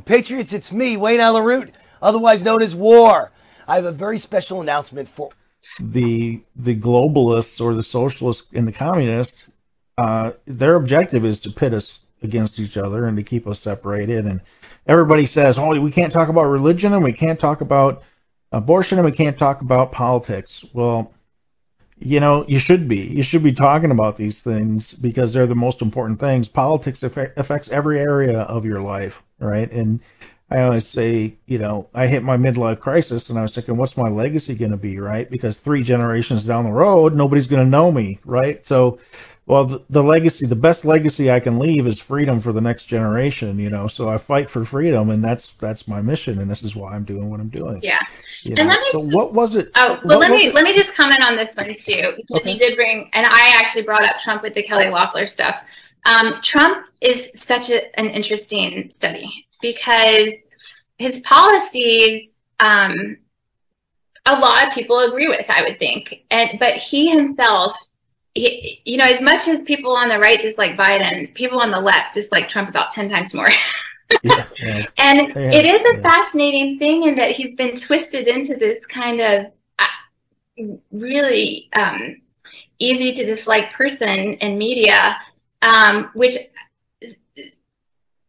[0.05, 0.53] Patriots.
[0.53, 3.33] It's me, Wayne Allyn Root, otherwise known as War.
[3.67, 5.31] I have a very special announcement for
[5.81, 9.51] the the globalists or the socialists and the communists.
[9.97, 14.27] Uh, their objective is to pit us against each other and to keep us separated.
[14.27, 14.41] And
[14.87, 18.03] everybody says, "Oh, we can't talk about religion and we can't talk about
[18.53, 21.13] abortion and we can't talk about politics." Well,
[21.99, 22.99] you know, you should be.
[22.99, 26.49] You should be talking about these things because they're the most important things.
[26.49, 29.70] Politics affects every area of your life, right?
[29.70, 30.01] And
[30.51, 33.97] I always say, you know, I hit my midlife crisis and I was thinking, what's
[33.97, 35.28] my legacy going to be, right?
[35.28, 38.64] Because three generations down the road, nobody's going to know me, right?
[38.66, 38.99] So
[39.47, 42.87] well, the, the, legacy, the best legacy I can leave is freedom for the next
[42.87, 43.89] generation, you know.
[43.89, 47.05] So I fight for freedom, and that's that's my mission, and this is why I'm
[47.05, 47.80] doing what I'm doing.
[47.82, 48.01] Yeah.
[48.43, 49.70] You and let me, so what was it?
[49.76, 50.55] Oh, well, let me it?
[50.55, 52.53] let me just comment on this one too, because okay.
[52.53, 55.62] you did bring, and I actually brought up Trump with the Kelly Loeffler stuff.
[56.05, 60.33] Um, Trump is such a, an interesting study because
[60.99, 62.31] his policies,
[62.61, 63.19] um,
[64.27, 66.25] a lot of people agree with, I would think.
[66.31, 67.77] And but he himself,
[68.35, 71.81] he, you know, as much as people on the right dislike Biden, people on the
[71.81, 73.49] left dislike Trump about ten times more.
[74.23, 74.87] Yeah, yeah.
[74.99, 79.21] And Yeah, it is a fascinating thing in that he's been twisted into this kind
[79.21, 79.47] of
[79.79, 82.21] uh, really um,
[82.79, 85.17] easy to dislike person in media,
[85.65, 86.37] um, which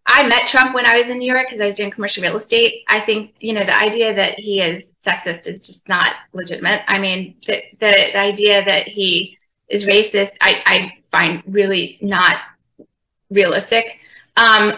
[0.08, 2.38] I met Trump when I was in New York because I was doing commercial real
[2.38, 2.84] estate.
[2.88, 6.82] I think, you know, the idea that he is sexist is just not legitimate.
[6.88, 12.38] I mean, the, the, the idea that he is racist, I, I find really not
[13.30, 14.00] realistic.
[14.38, 14.74] Um,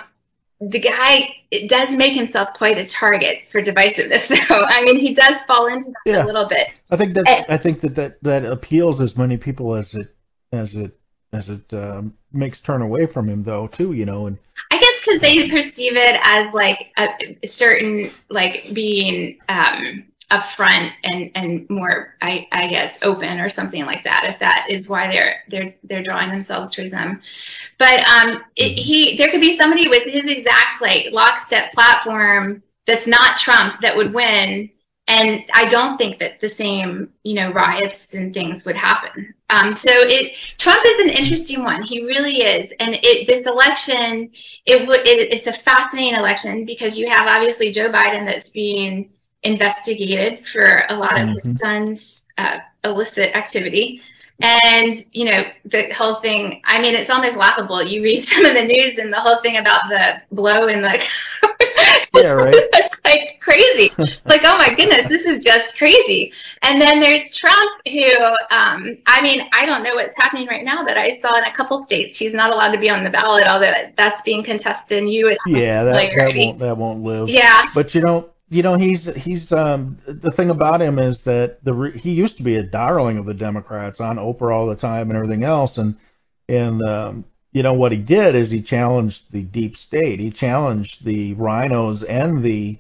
[0.60, 4.64] the guy it does make himself quite a target for divisiveness, though.
[4.68, 6.24] I mean, he does fall into that Yeah.
[6.24, 6.68] a little bit.
[6.89, 7.45] I think that.
[7.49, 10.16] I think that, that that appeals as many people as it
[10.51, 10.97] as it
[11.34, 13.93] as it um, makes turn away from him though too.
[13.93, 14.38] You know, and
[14.71, 21.32] I guess because they perceive it as like a, certain like being um, upfront and
[21.36, 24.25] and more I, I guess open or something like that.
[24.34, 27.21] If that is why they're they're they're drawing themselves towards them,
[27.78, 33.07] but um, it, he there could be somebody with his exact like lockstep platform that's
[33.07, 34.69] not Trump that would win.
[35.08, 39.34] And I don't think that the same, you know, riots and things would happen.
[39.49, 41.84] Um, so it, Trump is an interesting one.
[41.84, 42.72] He really is.
[42.80, 44.32] And it, this election,
[44.66, 49.10] it, w- it it's a fascinating election because you have obviously Joe Biden that's being
[49.43, 51.36] investigated for a lot of Mhm.
[51.41, 54.01] his son's uh, illicit activity.
[54.41, 57.82] And, you know, the whole thing, I mean, it's almost laughable.
[57.84, 61.01] You read some of the news and the whole thing about the blow in the.
[62.13, 62.53] Yeah, right.
[62.55, 63.91] it's like crazy.
[64.25, 66.34] like, oh my goodness, this is just crazy.
[66.63, 68.11] And then there's Trump, who,
[68.51, 71.53] um, I mean, I don't know what's happening right now, but I saw in a
[71.53, 75.07] couple states he's not allowed to be on the ballot, although that's being contested.
[75.07, 77.30] You would yeah, that that won't that won't live.
[77.30, 77.65] Yeah.
[77.73, 81.73] But you know, you know, he's he's um the thing about him is that the
[81.73, 85.09] re- he used to be a darling of the Democrats on Oprah all the time
[85.09, 85.97] and everything else, and
[86.49, 87.25] and um,
[87.58, 90.20] you know what he did is he challenged the deep state.
[90.20, 92.78] He challenged the RINOs and the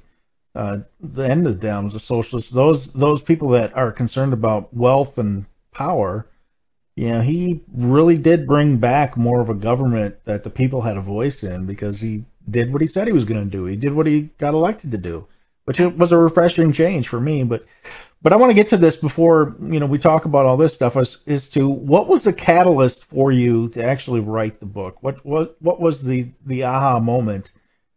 [0.53, 5.17] uh, the and the Dems, the socialists, those those people that are concerned about wealth
[5.17, 6.27] and power.
[6.95, 10.97] You know, he really did bring back more of a government that the people had
[10.97, 13.65] a voice in because he did what he said he was going to do.
[13.65, 15.25] He did what he got elected to do,
[15.65, 17.43] which was a refreshing change for me.
[17.43, 17.65] But
[18.21, 20.73] but I want to get to this before you know we talk about all this
[20.73, 20.97] stuff.
[20.97, 24.97] Is, is to what was the catalyst for you to actually write the book?
[25.01, 27.51] What what what was the the aha moment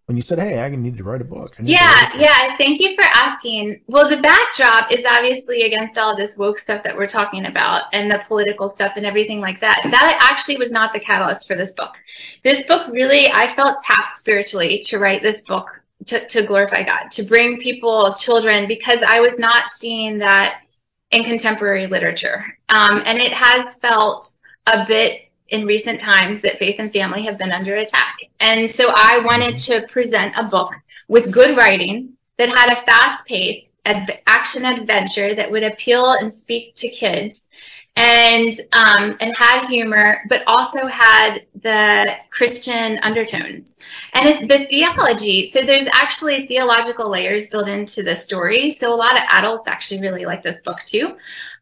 [0.07, 1.55] when you said, "Hey, I need to write a book"?
[1.59, 2.57] I need to Yeah, a book." yeah.
[2.59, 3.81] Thank you for asking.
[3.87, 8.11] Well, the backdrop is obviously against all this woke stuff that we're talking about and
[8.11, 9.81] the political stuff and everything like that.
[9.91, 11.95] That actually was not the catalyst for this book.
[12.45, 17.11] This book really, I felt tapped spiritually to write this book to, to glorify God,
[17.13, 20.63] to bring people, children, because I was not seeing that
[21.11, 22.45] in contemporary literature.
[22.69, 24.33] Um, and it has felt
[24.67, 28.17] a bit in recent times that faith and family have been under attack.
[28.39, 30.73] And so I wanted to present a book
[31.09, 36.33] with good writing that had a fast paced adv- action adventure that would appeal and
[36.33, 37.41] speak to kids
[38.01, 43.77] and um, and had humor, but also had the Christian undertones
[44.15, 45.51] and it's the theology.
[45.51, 48.71] So there's actually theological layers built into the story.
[48.71, 51.17] So a lot of adults actually really like this book too.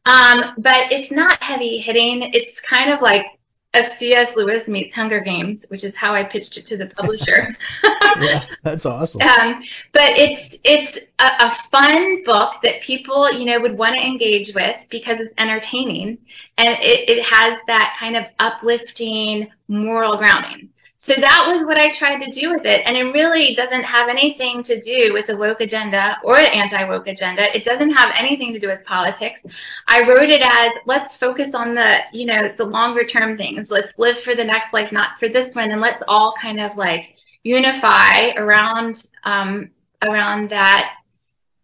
[0.06, 2.30] Um, but it's not heavy hitting.
[2.32, 3.26] It's kind of like
[3.74, 4.34] a C.S.
[4.34, 7.54] Lewis meets Hunger Games, which is how I pitched it to the publisher.
[8.18, 9.20] yeah, that's awesome.
[9.20, 9.62] Um,
[9.92, 14.54] but it's it's a, a fun book that people you know would want to engage
[14.54, 16.18] with because it's entertaining
[16.56, 20.70] and it, it has that kind of uplifting moral grounding.
[21.00, 24.08] So that was what I tried to do with it, and it really doesn't have
[24.08, 27.56] anything to do with the woke agenda or the anti-woke agenda.
[27.56, 29.40] It doesn't have anything to do with politics.
[29.86, 33.70] I wrote it as let's focus on the you know the longer term things.
[33.70, 36.76] Let's live for the next life, not for this one, and let's all kind of
[36.76, 39.70] like unify around um,
[40.02, 40.96] around that.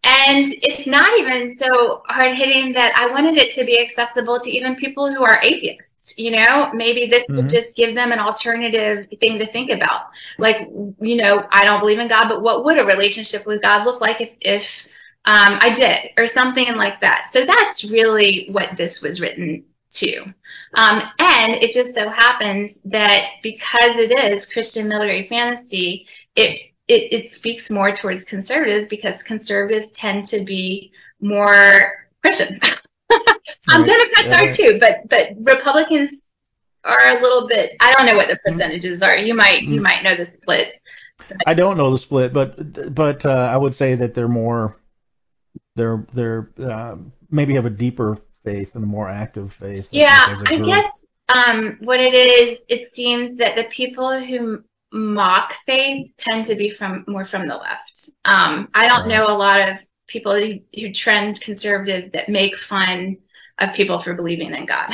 [0.05, 4.49] And it's not even so hard hitting that I wanted it to be accessible to
[4.49, 5.84] even people who are atheists.
[6.17, 7.49] You know, maybe this would Mhm.
[7.49, 10.07] just give them an alternative thing to think about.
[10.37, 10.67] Like,
[10.99, 14.01] you know, I don't believe in God, but what would a relationship with God look
[14.01, 14.85] like if, if
[15.25, 17.31] um, I did, or something like that.
[17.33, 20.19] So that's really what this was written to.
[20.75, 27.13] Um, and it just so happens that because it is Christian military fantasy, it, it,
[27.13, 32.59] it speaks more towards conservatives because conservatives tend to be more Christian.
[33.11, 33.85] um, Right.
[33.85, 34.41] Democrats Yeah.
[34.41, 36.21] are too, but but Republicans
[36.83, 37.75] are a little bit.
[37.79, 39.17] I don't know what the percentages are.
[39.17, 39.83] You might you Mm.
[39.83, 40.73] might know the split.
[41.47, 44.77] I don't know the split, but but uh, I would say that they're more
[45.75, 46.95] they're they're uh,
[47.29, 49.87] maybe have a deeper faith and a more active faith.
[49.91, 56.13] Yeah, I guess um, what it is, it seems that the people who mock faith
[56.17, 58.09] tend to be from more from the left.
[58.25, 59.09] Um, I don't right.
[59.09, 59.77] know a lot of
[60.07, 63.17] people who, who trend conservative that make fun
[63.59, 64.93] of people for believing in God.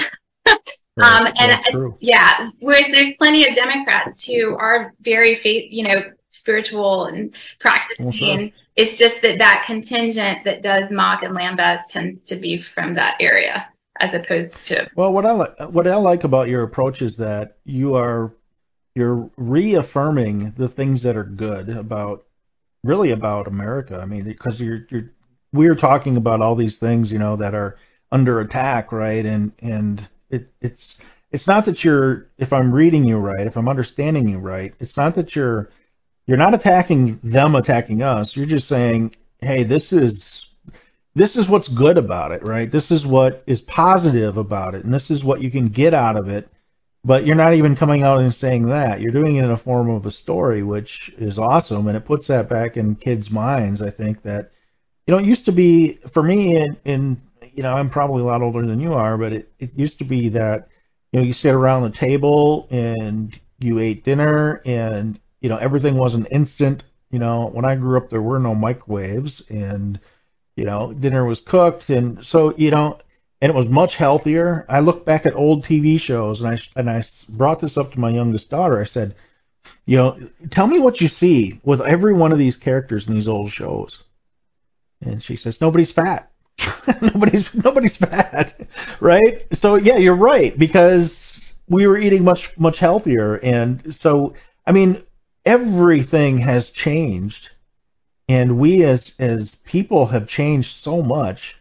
[0.98, 1.22] Right.
[1.22, 7.06] Um, and yeah, whereas there's plenty of Democrats who are very faith, you know, spiritual
[7.06, 8.52] and practicing.
[8.76, 13.16] It's just that that contingent that does mock and lambast tends to be from that
[13.22, 13.68] area
[14.00, 14.90] as opposed to.
[14.96, 18.34] Well, what I like, what I like about your approach is that you are,
[18.94, 22.26] you're reaffirming the things that are good about,
[22.84, 24.00] really about America.
[24.02, 25.12] I mean, because you're, you're,
[25.54, 27.78] we're talking about all these things, you know, that are
[28.12, 29.26] under attack, right?
[29.26, 30.98] And, and it, it's,
[31.32, 34.98] it's not that you're, if I'm reading you right, if I'm understanding you right, it's
[34.98, 35.70] not that you're
[36.28, 38.36] you're not attacking them attacking us.
[38.36, 40.48] You're just saying, hey, this is
[41.14, 42.72] this is what's good about it, right?
[42.72, 46.16] This is what is positive about it, and this is what you can get out
[46.16, 46.48] of it.
[47.04, 49.02] But you're not even coming out and saying that.
[49.02, 52.28] You're doing it in a form of a story, which is awesome, and it puts
[52.28, 53.82] that back in kids' minds.
[53.82, 54.52] I think that
[55.08, 57.22] you know it used to be for me in, in
[57.56, 60.06] you know I'm probably a lot older than you are, but it, it used to
[60.06, 60.68] be that
[61.12, 65.96] you know you sit around the table and you ate dinner and you know, everything
[65.96, 66.84] was an instant.
[67.10, 70.00] You know, when I grew up, there were no microwaves, and
[70.56, 73.00] you know, dinner was cooked, and so you know,
[73.42, 74.66] and it was much healthier.
[74.70, 78.00] I look back at old TV shows, and I and I brought this up to
[78.00, 78.80] my youngest daughter.
[78.80, 79.16] I said,
[79.86, 80.20] you know,
[80.50, 84.04] tell me what you see with every one of these characters in these old shows.
[85.02, 86.32] And she says, nobody's fat.
[87.02, 88.54] nobody's nobody's fat,
[89.00, 89.48] right?
[89.54, 94.36] So yeah, you're right because we were eating much much healthier, and so
[94.68, 95.02] I mean,
[95.46, 97.50] everything has changed
[98.32, 101.58] and we as as people have changed so much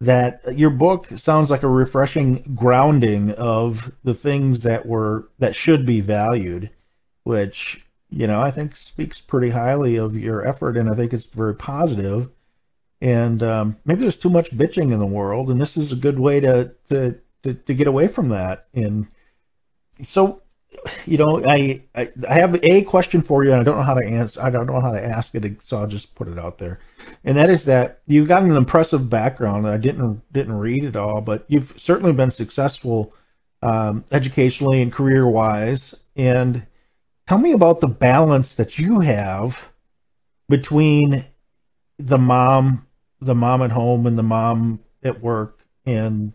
[0.00, 5.84] that your book sounds like a refreshing grounding of the things that were that should
[5.84, 6.70] be valued
[7.24, 11.26] which you know I think speaks pretty highly of your effort and I think it's
[11.26, 12.30] very positive.
[13.00, 16.18] and um, maybe there's too much bitching in the world and this is a good
[16.18, 19.06] way to to to, to get away from that and
[20.02, 20.42] so
[21.06, 23.94] you know, I, I I have a question for you, and I don't know how
[23.94, 24.42] to answer.
[24.42, 26.80] I don't know how to ask it, so I'll just put it out there.
[27.24, 29.66] And that is that you've got an impressive background.
[29.66, 33.14] I didn't didn't read it all, but you've certainly been successful
[33.62, 35.94] um, educationally and career wise.
[36.16, 36.66] And
[37.26, 39.68] tell me about the balance that you have
[40.48, 41.24] between
[41.98, 42.86] the mom,
[43.20, 46.32] the mom at home, and the mom at work, and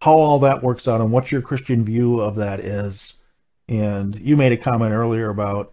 [0.00, 3.14] how all that works out, and what your Christian view of that is.
[3.70, 5.72] And you made a comment earlier about,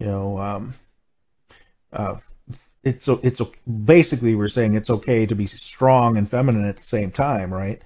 [0.00, 0.74] you know, um,
[1.92, 2.16] uh,
[2.82, 3.40] it's it's
[3.84, 7.80] basically we're saying it's okay to be strong and feminine at the same time, right?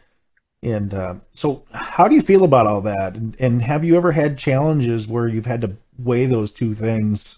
[0.63, 3.17] And uh, so, how do you feel about all that?
[3.17, 7.37] And, and, have you ever had challenges where you've had to weigh those two things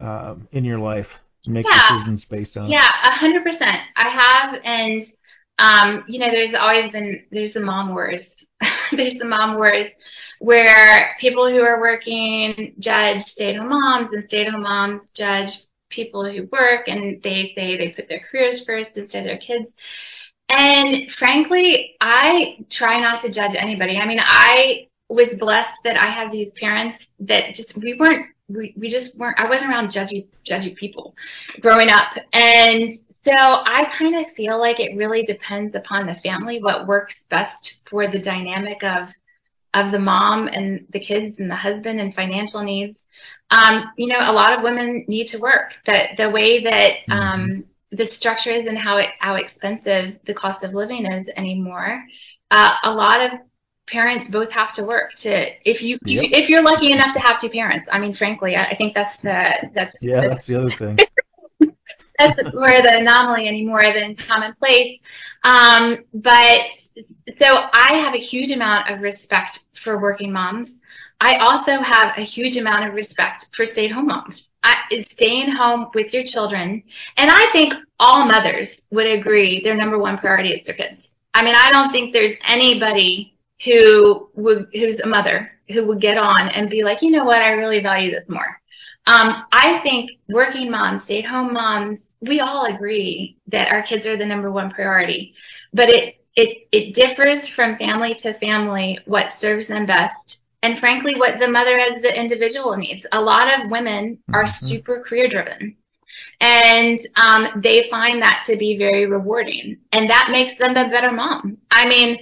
[0.00, 1.80] uh, in your life to make yeah.
[1.88, 2.68] decisions based on?
[2.68, 3.78] Yeah, a hundred percent.
[3.96, 5.02] I have, and
[5.58, 8.44] um, you know, there's always been there's the mom wars.
[8.92, 9.88] there's the mom wars
[10.38, 15.50] where people who are working judge stay-at-home moms and stay-at-home moms judge
[15.88, 19.72] people who work and they say they put their careers first instead of their kids.
[20.48, 23.96] And frankly, I try not to judge anybody.
[23.96, 28.74] I mean, I was blessed that I have these parents that just, we weren't, we,
[28.76, 31.14] we just weren't, I wasn't around judgy, judgy people
[31.60, 32.16] growing up.
[32.32, 32.90] And
[33.26, 37.82] so I kind of feel like it really depends upon the family, what works best
[37.90, 39.08] for the dynamic of
[39.74, 43.04] of the mom and the kids and the husband and financial needs.
[43.50, 45.74] Um, you know, a lot of women need to work.
[45.86, 47.12] That the way that mm-hmm.
[47.12, 52.04] um, the structure is and how it, how expensive the cost of living is anymore.
[52.52, 53.40] Uh, a lot of
[53.88, 56.24] parents both have to work to if you yep.
[56.24, 57.88] if, if, you're lucky enough to have two parents.
[57.90, 60.98] I mean, frankly, I, I think that's the that's yeah, the, that's the other thing.
[62.18, 64.98] that's more the anomaly anymore than commonplace.
[65.44, 66.72] Um, but
[67.38, 70.80] so I have a huge amount of respect for working moms.
[71.20, 74.48] I also have a huge amount of respect for stay-at-home moms.
[74.62, 76.82] I, staying home with your children,
[77.16, 81.14] and I think all mothers would agree their number one priority is their kids.
[81.34, 86.18] I mean, I don't think there's anybody who would, who's a mother who would get
[86.18, 88.60] on and be like, you know what, I really value this more.
[89.06, 94.26] Um, I think working moms, stay-at-home moms, we all agree that our kids are the
[94.26, 95.34] number one priority,
[95.72, 101.16] but it it it differs from family to family what serves them best and frankly
[101.16, 103.06] what the mother as the individual needs.
[103.12, 104.46] A lot of women are Mhm.
[104.46, 105.76] super career driven.
[106.40, 109.78] And um, they find that to be very rewarding.
[109.92, 111.58] And that makes them a better mom.
[111.70, 112.18] I mean,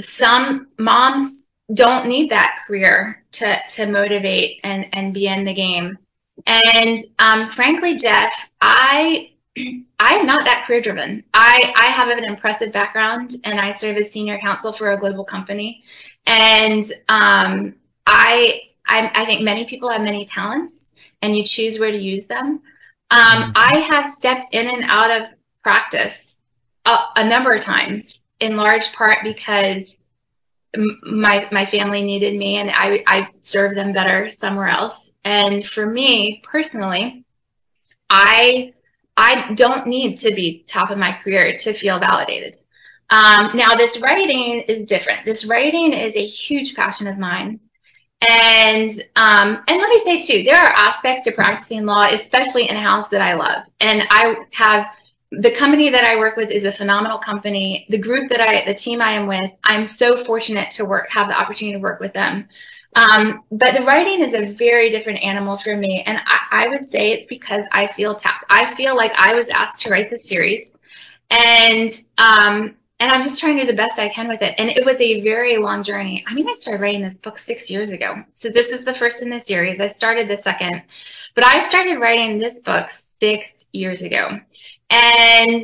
[0.00, 5.98] some moms don't need that career to, to motivate and, and be in the game.
[6.46, 9.30] And um, frankly, Jeff, I
[9.98, 11.24] I'm not that career driven.
[11.34, 15.24] I, I have an impressive background and I serve as senior counsel for a global
[15.24, 15.82] company.
[16.26, 17.74] And um,
[18.06, 20.88] I, I I think many people have many talents
[21.22, 22.60] and you choose where to use them.
[23.10, 25.28] Um, I have stepped in and out of
[25.62, 26.36] practice
[26.86, 29.94] a, a number of times, in large part because
[30.76, 35.10] m- my my family needed me, and I I served them better somewhere else.
[35.24, 37.24] And for me personally,
[38.10, 38.72] I
[39.18, 42.56] I don't need to be top of my career to feel validated.
[43.10, 45.24] Um, now, this writing is different.
[45.24, 47.58] This writing is a huge passion of mine.
[48.28, 52.76] And um, and let me say too, there are aspects to practicing law, especially in
[52.76, 53.64] house, that I love.
[53.80, 54.88] And I have
[55.30, 57.86] the company that I work with is a phenomenal company.
[57.90, 61.28] The group that I, the team I am with, I'm so fortunate to work, have
[61.28, 62.48] the opportunity to work with them.
[62.94, 66.84] Um, but the writing is a very different animal for me, and I, I would
[66.84, 68.44] say it's because I feel tapped.
[68.50, 70.74] I feel like I was asked to write the series,
[71.30, 74.54] and um, and I'm just trying to do the best I can with it.
[74.58, 76.24] And it was a very long journey.
[76.26, 78.24] I mean, I started writing this book six years ago.
[78.34, 79.80] So this is the first in the series.
[79.80, 80.82] I started the second,
[81.34, 84.40] but I started writing this book six years ago.
[84.90, 85.60] And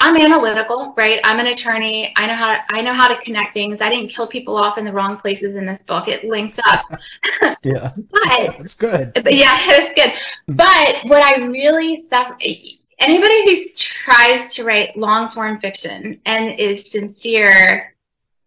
[0.00, 1.20] I'm analytical, right?
[1.24, 2.12] I'm an attorney.
[2.16, 3.80] I know how to, I know how to connect things.
[3.80, 6.06] I didn't kill people off in the wrong places in this book.
[6.06, 6.86] It linked up.
[7.64, 9.12] Yeah, but that's good.
[9.14, 10.12] but yeah, it's good.
[10.46, 12.36] But what I really suffer,
[12.98, 17.94] anybody who tries to write long form fiction and is sincere,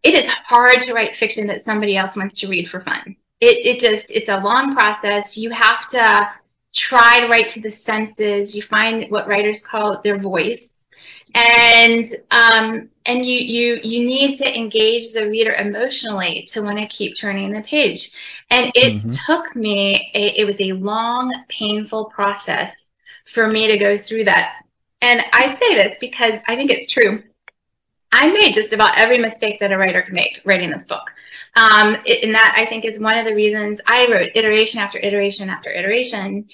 [0.03, 3.15] it is hard to write fiction that somebody else wants to read for fun.
[3.41, 5.37] It, it just, it's a long process.
[5.37, 6.29] You have to
[6.73, 8.55] try to write to the senses.
[8.55, 10.70] You find what writers call their voice.
[11.35, 16.87] And um, and you you you need to engage the reader emotionally to want to
[16.87, 18.11] keep turning the page.
[18.49, 19.19] And it Mhm.
[19.25, 22.89] took me a, it was a long, painful process
[23.25, 24.53] for me to go through that.
[25.01, 27.23] And I say this because I think it's true.
[28.11, 31.11] I made just about every mistake that a writer can make writing this book.
[31.55, 34.99] Um, it- and that I think is one of the reasons I wrote iteration after
[34.99, 36.45] iteration after iteration.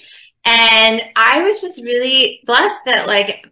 [0.50, 3.46] And I was just really blessed that like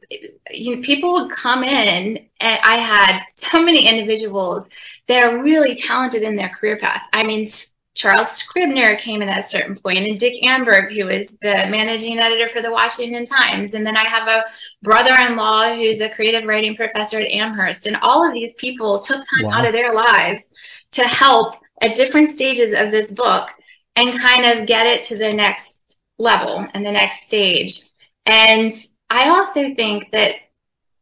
[0.49, 4.69] you know, people would come in and I had so many individuals
[5.07, 7.01] that are really talented in their career path.
[7.11, 7.47] I mean,
[7.95, 12.17] Charles Scribner came in at a certain point, and Dick Amberg, who is the managing
[12.17, 13.73] editor for the Washington Times.
[13.73, 14.45] And then I have a
[14.81, 17.87] brother-in-law who's a creative writing professor at Amherst.
[17.87, 19.51] And all of these people took time Wow.
[19.59, 20.43] out of their lives
[20.91, 23.49] to help at different stages of this book
[23.97, 25.74] and kind of get it to the next
[26.17, 27.81] level and the next stage.
[28.25, 28.71] And
[29.09, 30.35] I also think that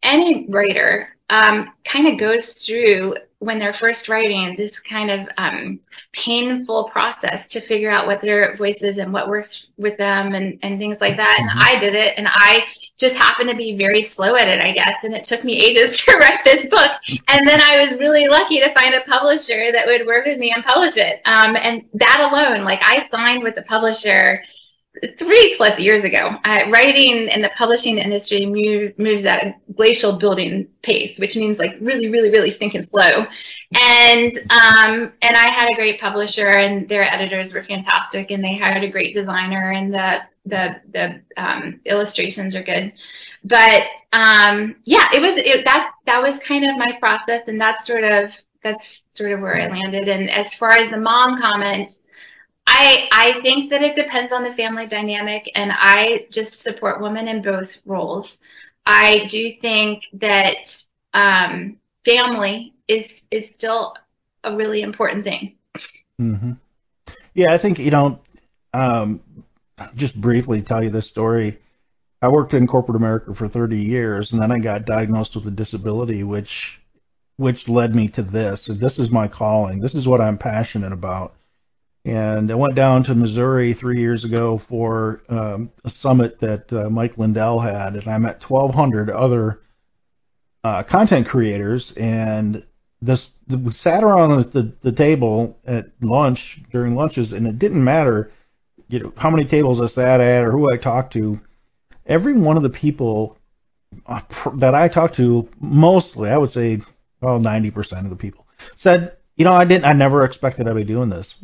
[0.01, 5.79] any writer um, kind of goes through when they're first writing this kind of um,
[6.13, 10.59] painful process to figure out what their voice is and what works with them and,
[10.63, 11.37] and things like that.
[11.39, 12.65] And I did it, and I
[12.97, 15.03] just happened to be very slow at it, I guess.
[15.03, 16.91] And it took me ages to write this book.
[17.27, 20.51] And then I was really lucky to find a publisher that would work with me
[20.51, 21.21] and publish it.
[21.25, 24.41] Um, and that alone, like I signed with the publisher
[25.17, 26.35] three plus years ago.
[26.45, 31.57] Uh, writing in the publishing industry move, moves at a glacial building pace, which means
[31.57, 33.25] like really, really, really stinking slow.
[33.75, 38.55] And um, and I had a great publisher, and their editors were fantastic, and they
[38.55, 42.93] hired a great designer, and the the the um, illustrations are good.
[43.43, 48.03] But um, yeah, it was it, that was kind of my process, and that's sort
[48.03, 48.33] of
[48.63, 50.07] that's sort of where I landed.
[50.07, 51.91] And as far as the mom comment,
[52.65, 57.27] I I think that it depends on the family dynamic, and I just support women
[57.27, 58.39] in both roles.
[58.85, 60.83] I do think that
[61.13, 63.95] um, family is is still
[64.43, 65.55] a really important thing.
[66.19, 66.53] Mm-hmm.
[67.33, 68.19] Yeah, I think you know.
[68.75, 69.21] Um,
[69.95, 71.59] just briefly tell you this story.
[72.21, 75.51] I worked in corporate America for 30 years, and then I got diagnosed with a
[75.51, 76.79] disability, which
[77.37, 78.65] which led me to this.
[78.65, 79.79] This is my calling.
[79.79, 81.35] This is what I'm passionate about.
[82.05, 86.89] And I went down to Missouri three years ago for um, a summit that uh,
[86.89, 89.61] Mike Lindell had, and I met 1,200 other
[90.65, 91.93] uh, content creators.
[91.93, 92.65] And
[93.01, 98.31] this we sat around the, the table at lunch during lunches, and it didn't matter,
[98.89, 101.39] you know, how many tables I sat at or who I talked to.
[102.05, 103.37] Every one of the people
[104.05, 104.21] uh,
[104.55, 106.81] that I talked to, mostly, I would say,
[107.21, 108.45] well, 90% of the people
[108.75, 109.85] said you know, I didn't.
[109.85, 111.35] I never expected I'd be doing this.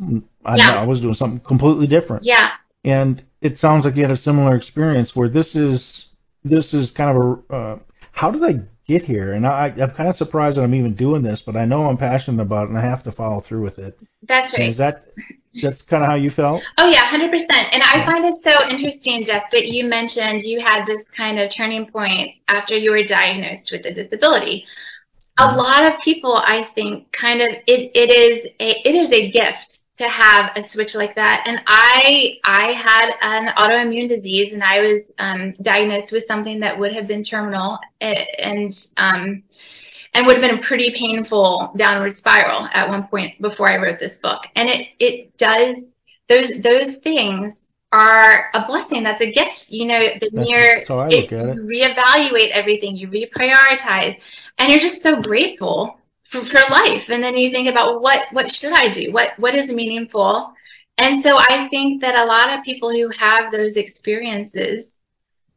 [0.44, 0.80] I, Yeah.
[0.80, 2.24] I was doing something completely different.
[2.24, 2.52] Yeah.
[2.84, 6.06] And it sounds like you had a similar experience where this is
[6.44, 7.78] this is kind of a uh,
[8.12, 9.32] how did I get here?
[9.32, 11.96] And I, I'm kind of surprised that I'm even doing this, but I know I'm
[11.96, 13.98] passionate about it and I have to follow through with it.
[14.22, 14.68] That's And right.
[14.68, 15.08] Is that
[15.62, 16.62] that's kind of how you felt?
[16.78, 17.68] Oh yeah, hundred percent.
[17.72, 21.50] And I find it so interesting, Jeff, that you mentioned you had this kind of
[21.50, 24.66] turning point after you were diagnosed with a disability.
[25.40, 29.30] A lot of people, I think, kind of it, it is a it is a
[29.30, 31.44] gift to have a switch like that.
[31.46, 36.78] And I I had an autoimmune disease, and I was um, diagnosed with something that
[36.78, 39.42] would have been terminal, eh, and um,
[40.14, 43.98] and would have been a pretty painful downward spiral at one point before I wrote
[43.98, 44.42] this book.
[44.56, 45.76] And it it does
[46.28, 47.56] those those things
[47.92, 49.02] are a blessing.
[49.02, 49.70] That's a gift.
[49.70, 51.56] You know, the That's- mere that's how I look at it.
[51.56, 54.18] you reevaluate everything, you reprioritize,
[54.60, 55.98] and you're just so grateful
[56.28, 57.08] for, for life.
[57.08, 59.10] And then you think about what what should I do?
[59.10, 60.52] What what is meaningful?
[60.98, 64.92] And so I think that a lot of people who have those experiences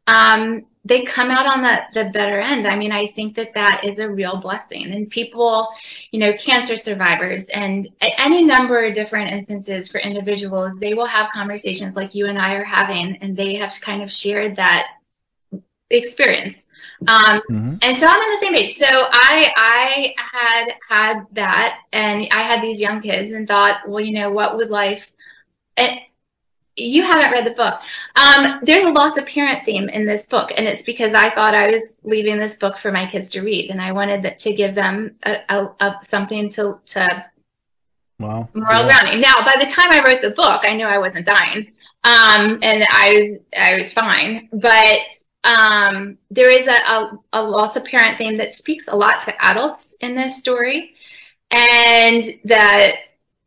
[0.06, 2.66] um, they come out on the, the better end.
[2.66, 4.92] I mean, I think that that is a real blessing.
[4.92, 5.68] And people,
[6.10, 11.30] you know, cancer survivors and any number of different instances for individuals, they will have
[11.32, 14.88] conversations like you and I are having, and they have kind of shared that
[15.88, 16.63] experience.
[17.06, 18.76] Um, hmm and so I'm on the same page.
[18.76, 24.00] So I I had had that, and I had these young kids, and thought, well,
[24.02, 25.04] you know, what would life?
[25.76, 25.98] And
[26.76, 27.74] you haven't read the book.
[28.16, 31.54] Um, there's a loss of parent theme in this book, and it's because I thought
[31.54, 34.54] I was leaving this book for my kids to read, and I wanted that- to
[34.54, 37.24] give them a, a, a something to to
[38.18, 38.48] Wow.
[38.54, 38.88] moral Yeah.
[38.88, 39.20] grounding.
[39.20, 41.72] Now, by the time I wrote the book, I knew I wasn't dying,
[42.04, 44.48] um, and I was I was fine.
[44.52, 45.00] But
[45.44, 49.46] um, there is a, a, a loss of parent theme that speaks a lot to
[49.46, 50.94] adults in this story,
[51.50, 52.92] and the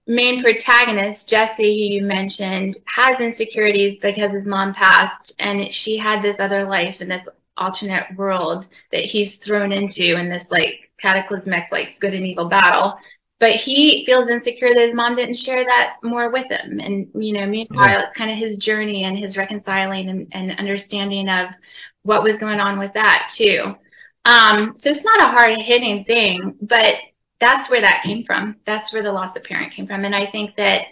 [0.06, 6.22] main protagonist Jesse, who you mentioned, has insecurities because his mom passed, and she had
[6.22, 7.28] this other life in this
[7.58, 12.98] alternate world that he's thrown into in this like cataclysmic like good and evil battle
[13.40, 16.80] but he feels insecure that his mom didn't share that more with him.
[16.80, 18.04] And, you know, meanwhile, Yeah.
[18.04, 21.50] it's kind of his journey and his reconciling and, and understanding of
[22.04, 23.76] what was going on with that, too.
[24.26, 26.96] Um, so it's not a hard hitting thing, but
[27.40, 28.56] that's where that came from.
[28.66, 30.04] That's where the loss of parent came from.
[30.04, 30.86] And I think that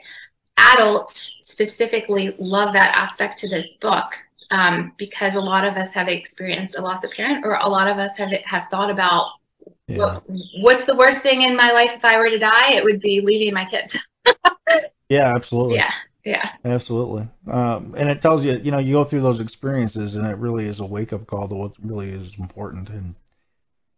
[0.58, 4.14] adults specifically love that aspect to this book.
[4.52, 7.88] Um, because a lot of us have experienced a loss of parent, or a lot
[7.88, 9.32] of us have have thought about
[9.88, 9.98] Yeah.
[9.98, 10.24] what,
[10.62, 12.74] what's the worst thing in my life if I were to die?
[12.74, 13.98] It would be leaving my kids.
[15.08, 15.36] Yeah.
[15.36, 15.76] Absolutely.
[15.76, 15.92] Yeah,
[16.26, 17.28] yeah, Absolutely.
[17.48, 20.66] Um, and it tells you, you know, you go through those experiences, and it really
[20.66, 22.90] is a wake up call to what really is important.
[22.90, 23.14] And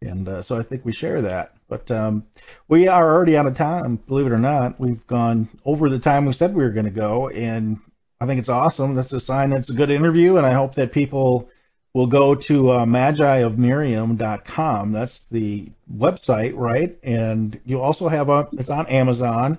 [0.01, 1.53] and uh, so I think we share that.
[1.69, 2.25] But um,
[2.67, 4.79] we are already out of time, believe it or not.
[4.79, 7.79] We've gone over the time we said we were going to go, and
[8.19, 8.93] I think it's awesome.
[8.93, 11.49] That's a sign that's a good interview, and I hope that people
[11.97, 14.91] will go to uh, magiofmiriam.com.
[14.91, 16.95] That's the website, right?
[17.01, 19.57] And you also have a, it's on Amazon.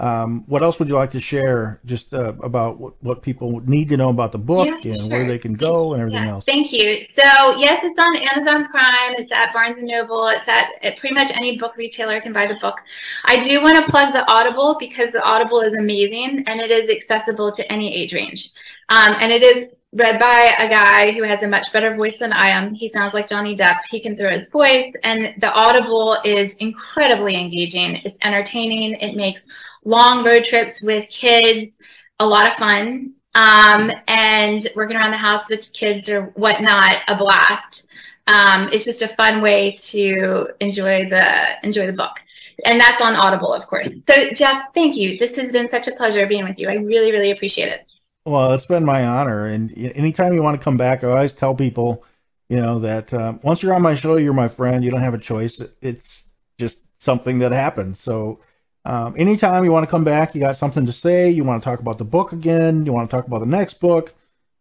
[0.00, 3.88] Um, what else would you like to share just uh, about what, what people need
[3.90, 5.08] to know about the book Yeah, and sure.
[5.08, 6.32] where they can go and everything yeah.
[6.32, 6.44] else?
[6.44, 7.04] Thank you.
[7.04, 7.22] So
[7.56, 9.12] yes, it's on Amazon Prime.
[9.18, 10.26] It's at Barnes and Noble.
[10.26, 12.80] It's at, at pretty much any book retailer can buy the book.
[13.26, 16.90] I do want to plug the Audible because the Audible is amazing and it is
[16.90, 18.50] accessible to any age range.
[18.88, 22.32] Um, and it is read by a guy who has a much better voice than
[22.32, 22.74] I am.
[22.74, 23.80] He sounds like Johnny Depp.
[23.90, 27.96] He can throw his voice, and the Audible is incredibly engaging.
[28.04, 28.94] It's entertaining.
[28.94, 29.46] It makes
[29.84, 31.76] long road trips with kids
[32.20, 33.12] a lot of fun.
[33.34, 37.86] Um, and working around the house with kids or whatnot, a blast.
[38.26, 42.16] Um, it's just a fun way to enjoy the enjoy the book.
[42.64, 43.88] And that's on Audible, of course.
[44.08, 45.18] So Jeff, thank you.
[45.18, 46.68] This has been such a pleasure being with you.
[46.68, 47.85] I really, really appreciate it.
[48.26, 51.54] Well, it's been my honor, and anytime you want to come back, I always tell
[51.54, 52.04] people,
[52.48, 54.84] you know, that uh, once you're on my show, you're my friend.
[54.84, 55.60] You don't have a choice.
[55.80, 56.24] It's
[56.58, 58.00] just something that happens.
[58.00, 58.40] So,
[58.84, 61.64] um, anytime you want to come back, you got something to say, you want to
[61.64, 64.14] talk about the book again, you want to talk about the next book,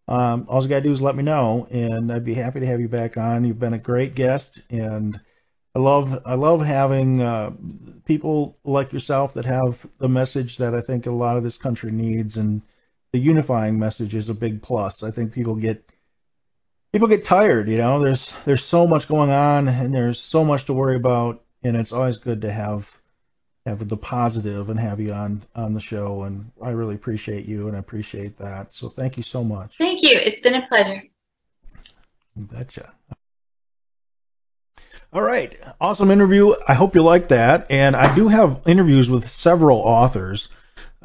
[0.10, 2.82] um, all you gotta do is let me know, and I'd be happy to have
[2.82, 3.46] you back on.
[3.46, 5.22] You've been a great guest, and
[5.76, 7.52] I love I love having uh,
[8.06, 11.92] people like yourself that have the message that I think a lot of this country
[11.92, 12.62] needs, and
[13.16, 15.02] the unifying message is a big plus.
[15.02, 15.90] I think people get
[16.92, 17.98] people get tired, you know.
[17.98, 21.94] There's there's so much going on and there's so much to worry about, and it's
[21.94, 22.92] always good to have
[23.66, 26.24] have the positive and have you on on the show.
[26.24, 28.74] And I really appreciate you and I appreciate that.
[28.74, 29.76] So thank you so much.
[29.78, 30.18] Thank you.
[30.18, 31.02] It's been a pleasure.
[32.36, 32.92] Betcha.
[35.14, 36.54] All right, awesome interview.
[36.68, 37.68] I hope you liked that.
[37.70, 40.50] And I do have interviews with several authors.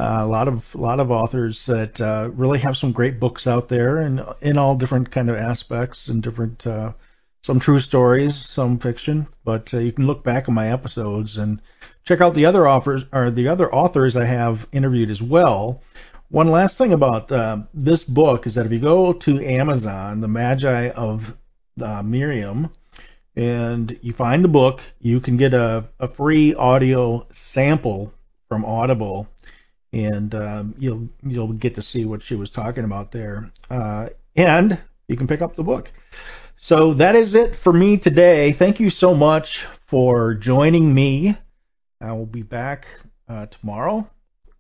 [0.01, 3.69] Uh, a lot of lot of authors that uh, really have some great books out
[3.69, 6.91] there, and in all different kind of aspects and different uh,
[7.43, 9.27] some true stories, some fiction.
[9.45, 11.61] But you can look back on my episodes and
[12.05, 15.83] check out the other offers or the other authors I have interviewed as well.
[16.31, 20.29] One last thing about uh, this book is that if you go to Amazon, The
[20.29, 21.37] Magi of
[21.79, 22.71] uh, Miriam,
[23.37, 28.15] and you find the book, you can get a, a free audio sample
[28.49, 29.29] from Audible,
[29.93, 34.79] and um, you'll you'll get to see what she was talking about there, uh, and
[35.09, 35.91] you can pick up the book.
[36.57, 38.53] So that is it for me today.
[38.53, 41.37] Thank you so much for joining me.
[42.01, 42.87] I will be back
[43.29, 44.09] uh, tomorrow,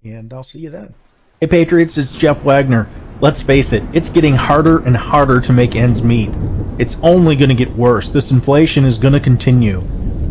[0.02, 0.94] and I'll see you then.
[1.40, 2.88] Hey Patriots, it's Jeff Wagner.
[3.20, 6.30] Let's face it, it's getting harder and harder to make ends meet.
[6.78, 8.10] It's only going to get worse.
[8.10, 9.82] This inflation is going to continue.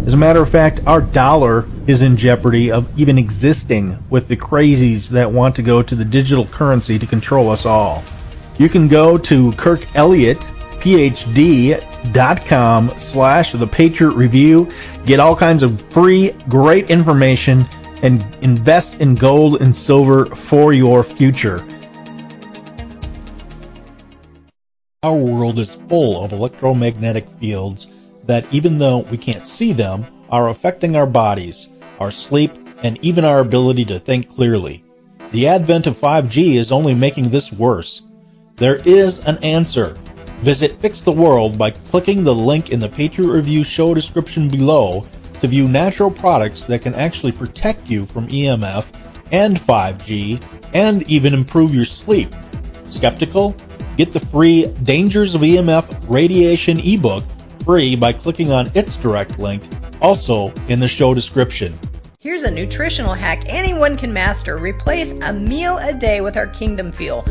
[0.06, 4.38] As a matter of fact, our dollar is in jeopardy of even existing with the
[4.38, 8.04] crazies that want to go to the digital currency to control us all.
[8.58, 10.40] You can go to Kirk Elliott
[10.80, 11.80] phd.com
[12.90, 14.70] slash the Patriot Review.
[15.06, 17.66] Get all kinds of free, great information
[18.02, 21.62] and invest in gold and silver for your future.
[25.04, 27.88] Our world is full of electromagnetic fields
[28.30, 31.68] that, even though we can't see them, are affecting our bodies,
[32.00, 32.52] our sleep,
[32.84, 34.84] and even our ability to think clearly.
[35.32, 38.04] The advent of 5G is only making this worse.
[38.56, 39.98] There is an answer.
[40.42, 45.08] Visit Fix the World by clicking the link in the Patriot Review show description below
[45.42, 48.86] to view natural products that can actually protect you from EMF
[49.32, 50.44] and 5G
[50.76, 52.30] and even improve your sleep.
[52.90, 53.56] Skeptical?
[53.98, 57.24] Get the free Dangers of EMF Radiation ebook
[57.70, 59.62] free by clicking on its direct link,
[60.02, 61.78] also in the show description.
[62.20, 64.58] Here's a nutritional hack anyone can master.
[64.58, 67.24] Replace a meal a day with our Kingdom Fuel.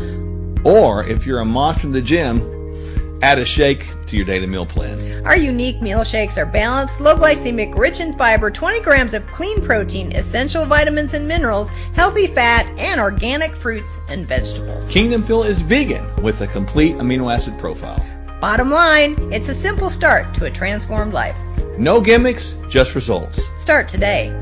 [0.63, 4.65] Or if you're a monster in the gym, add a shake to your daily meal
[4.65, 5.25] plan.
[5.25, 9.61] Our unique meal shakes are balanced, low glycemic, rich in fiber, 20 grams of clean
[9.61, 14.89] protein, essential vitamins and minerals, healthy fat, and organic fruits and vegetables.
[14.89, 18.01] Kingdom Fuel is vegan with a complete amino acid profile.
[18.39, 21.35] Bottom line, it's a simple start to a transformed life.
[21.77, 23.41] No gimmicks, just results.
[23.57, 24.33] Start today.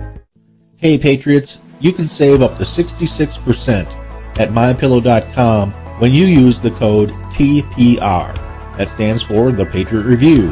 [0.75, 7.09] Hey Patriots, you can save up to 66% at mypillow.com when you use the code
[7.09, 8.35] TPR.
[8.77, 10.51] That stands for the Patriot Review.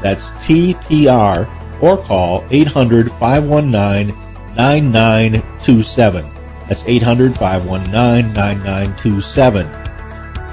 [0.00, 4.16] That's TPR or call 800 519
[4.56, 6.30] 9927.
[6.66, 9.86] That's 800 519 9927.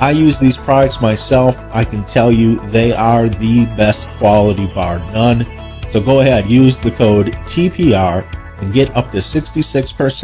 [0.03, 1.57] I use these products myself.
[1.71, 5.47] I can tell you they are the best quality bar none.
[5.91, 8.27] So go ahead, use the code TPR
[8.61, 10.23] and get up to 66%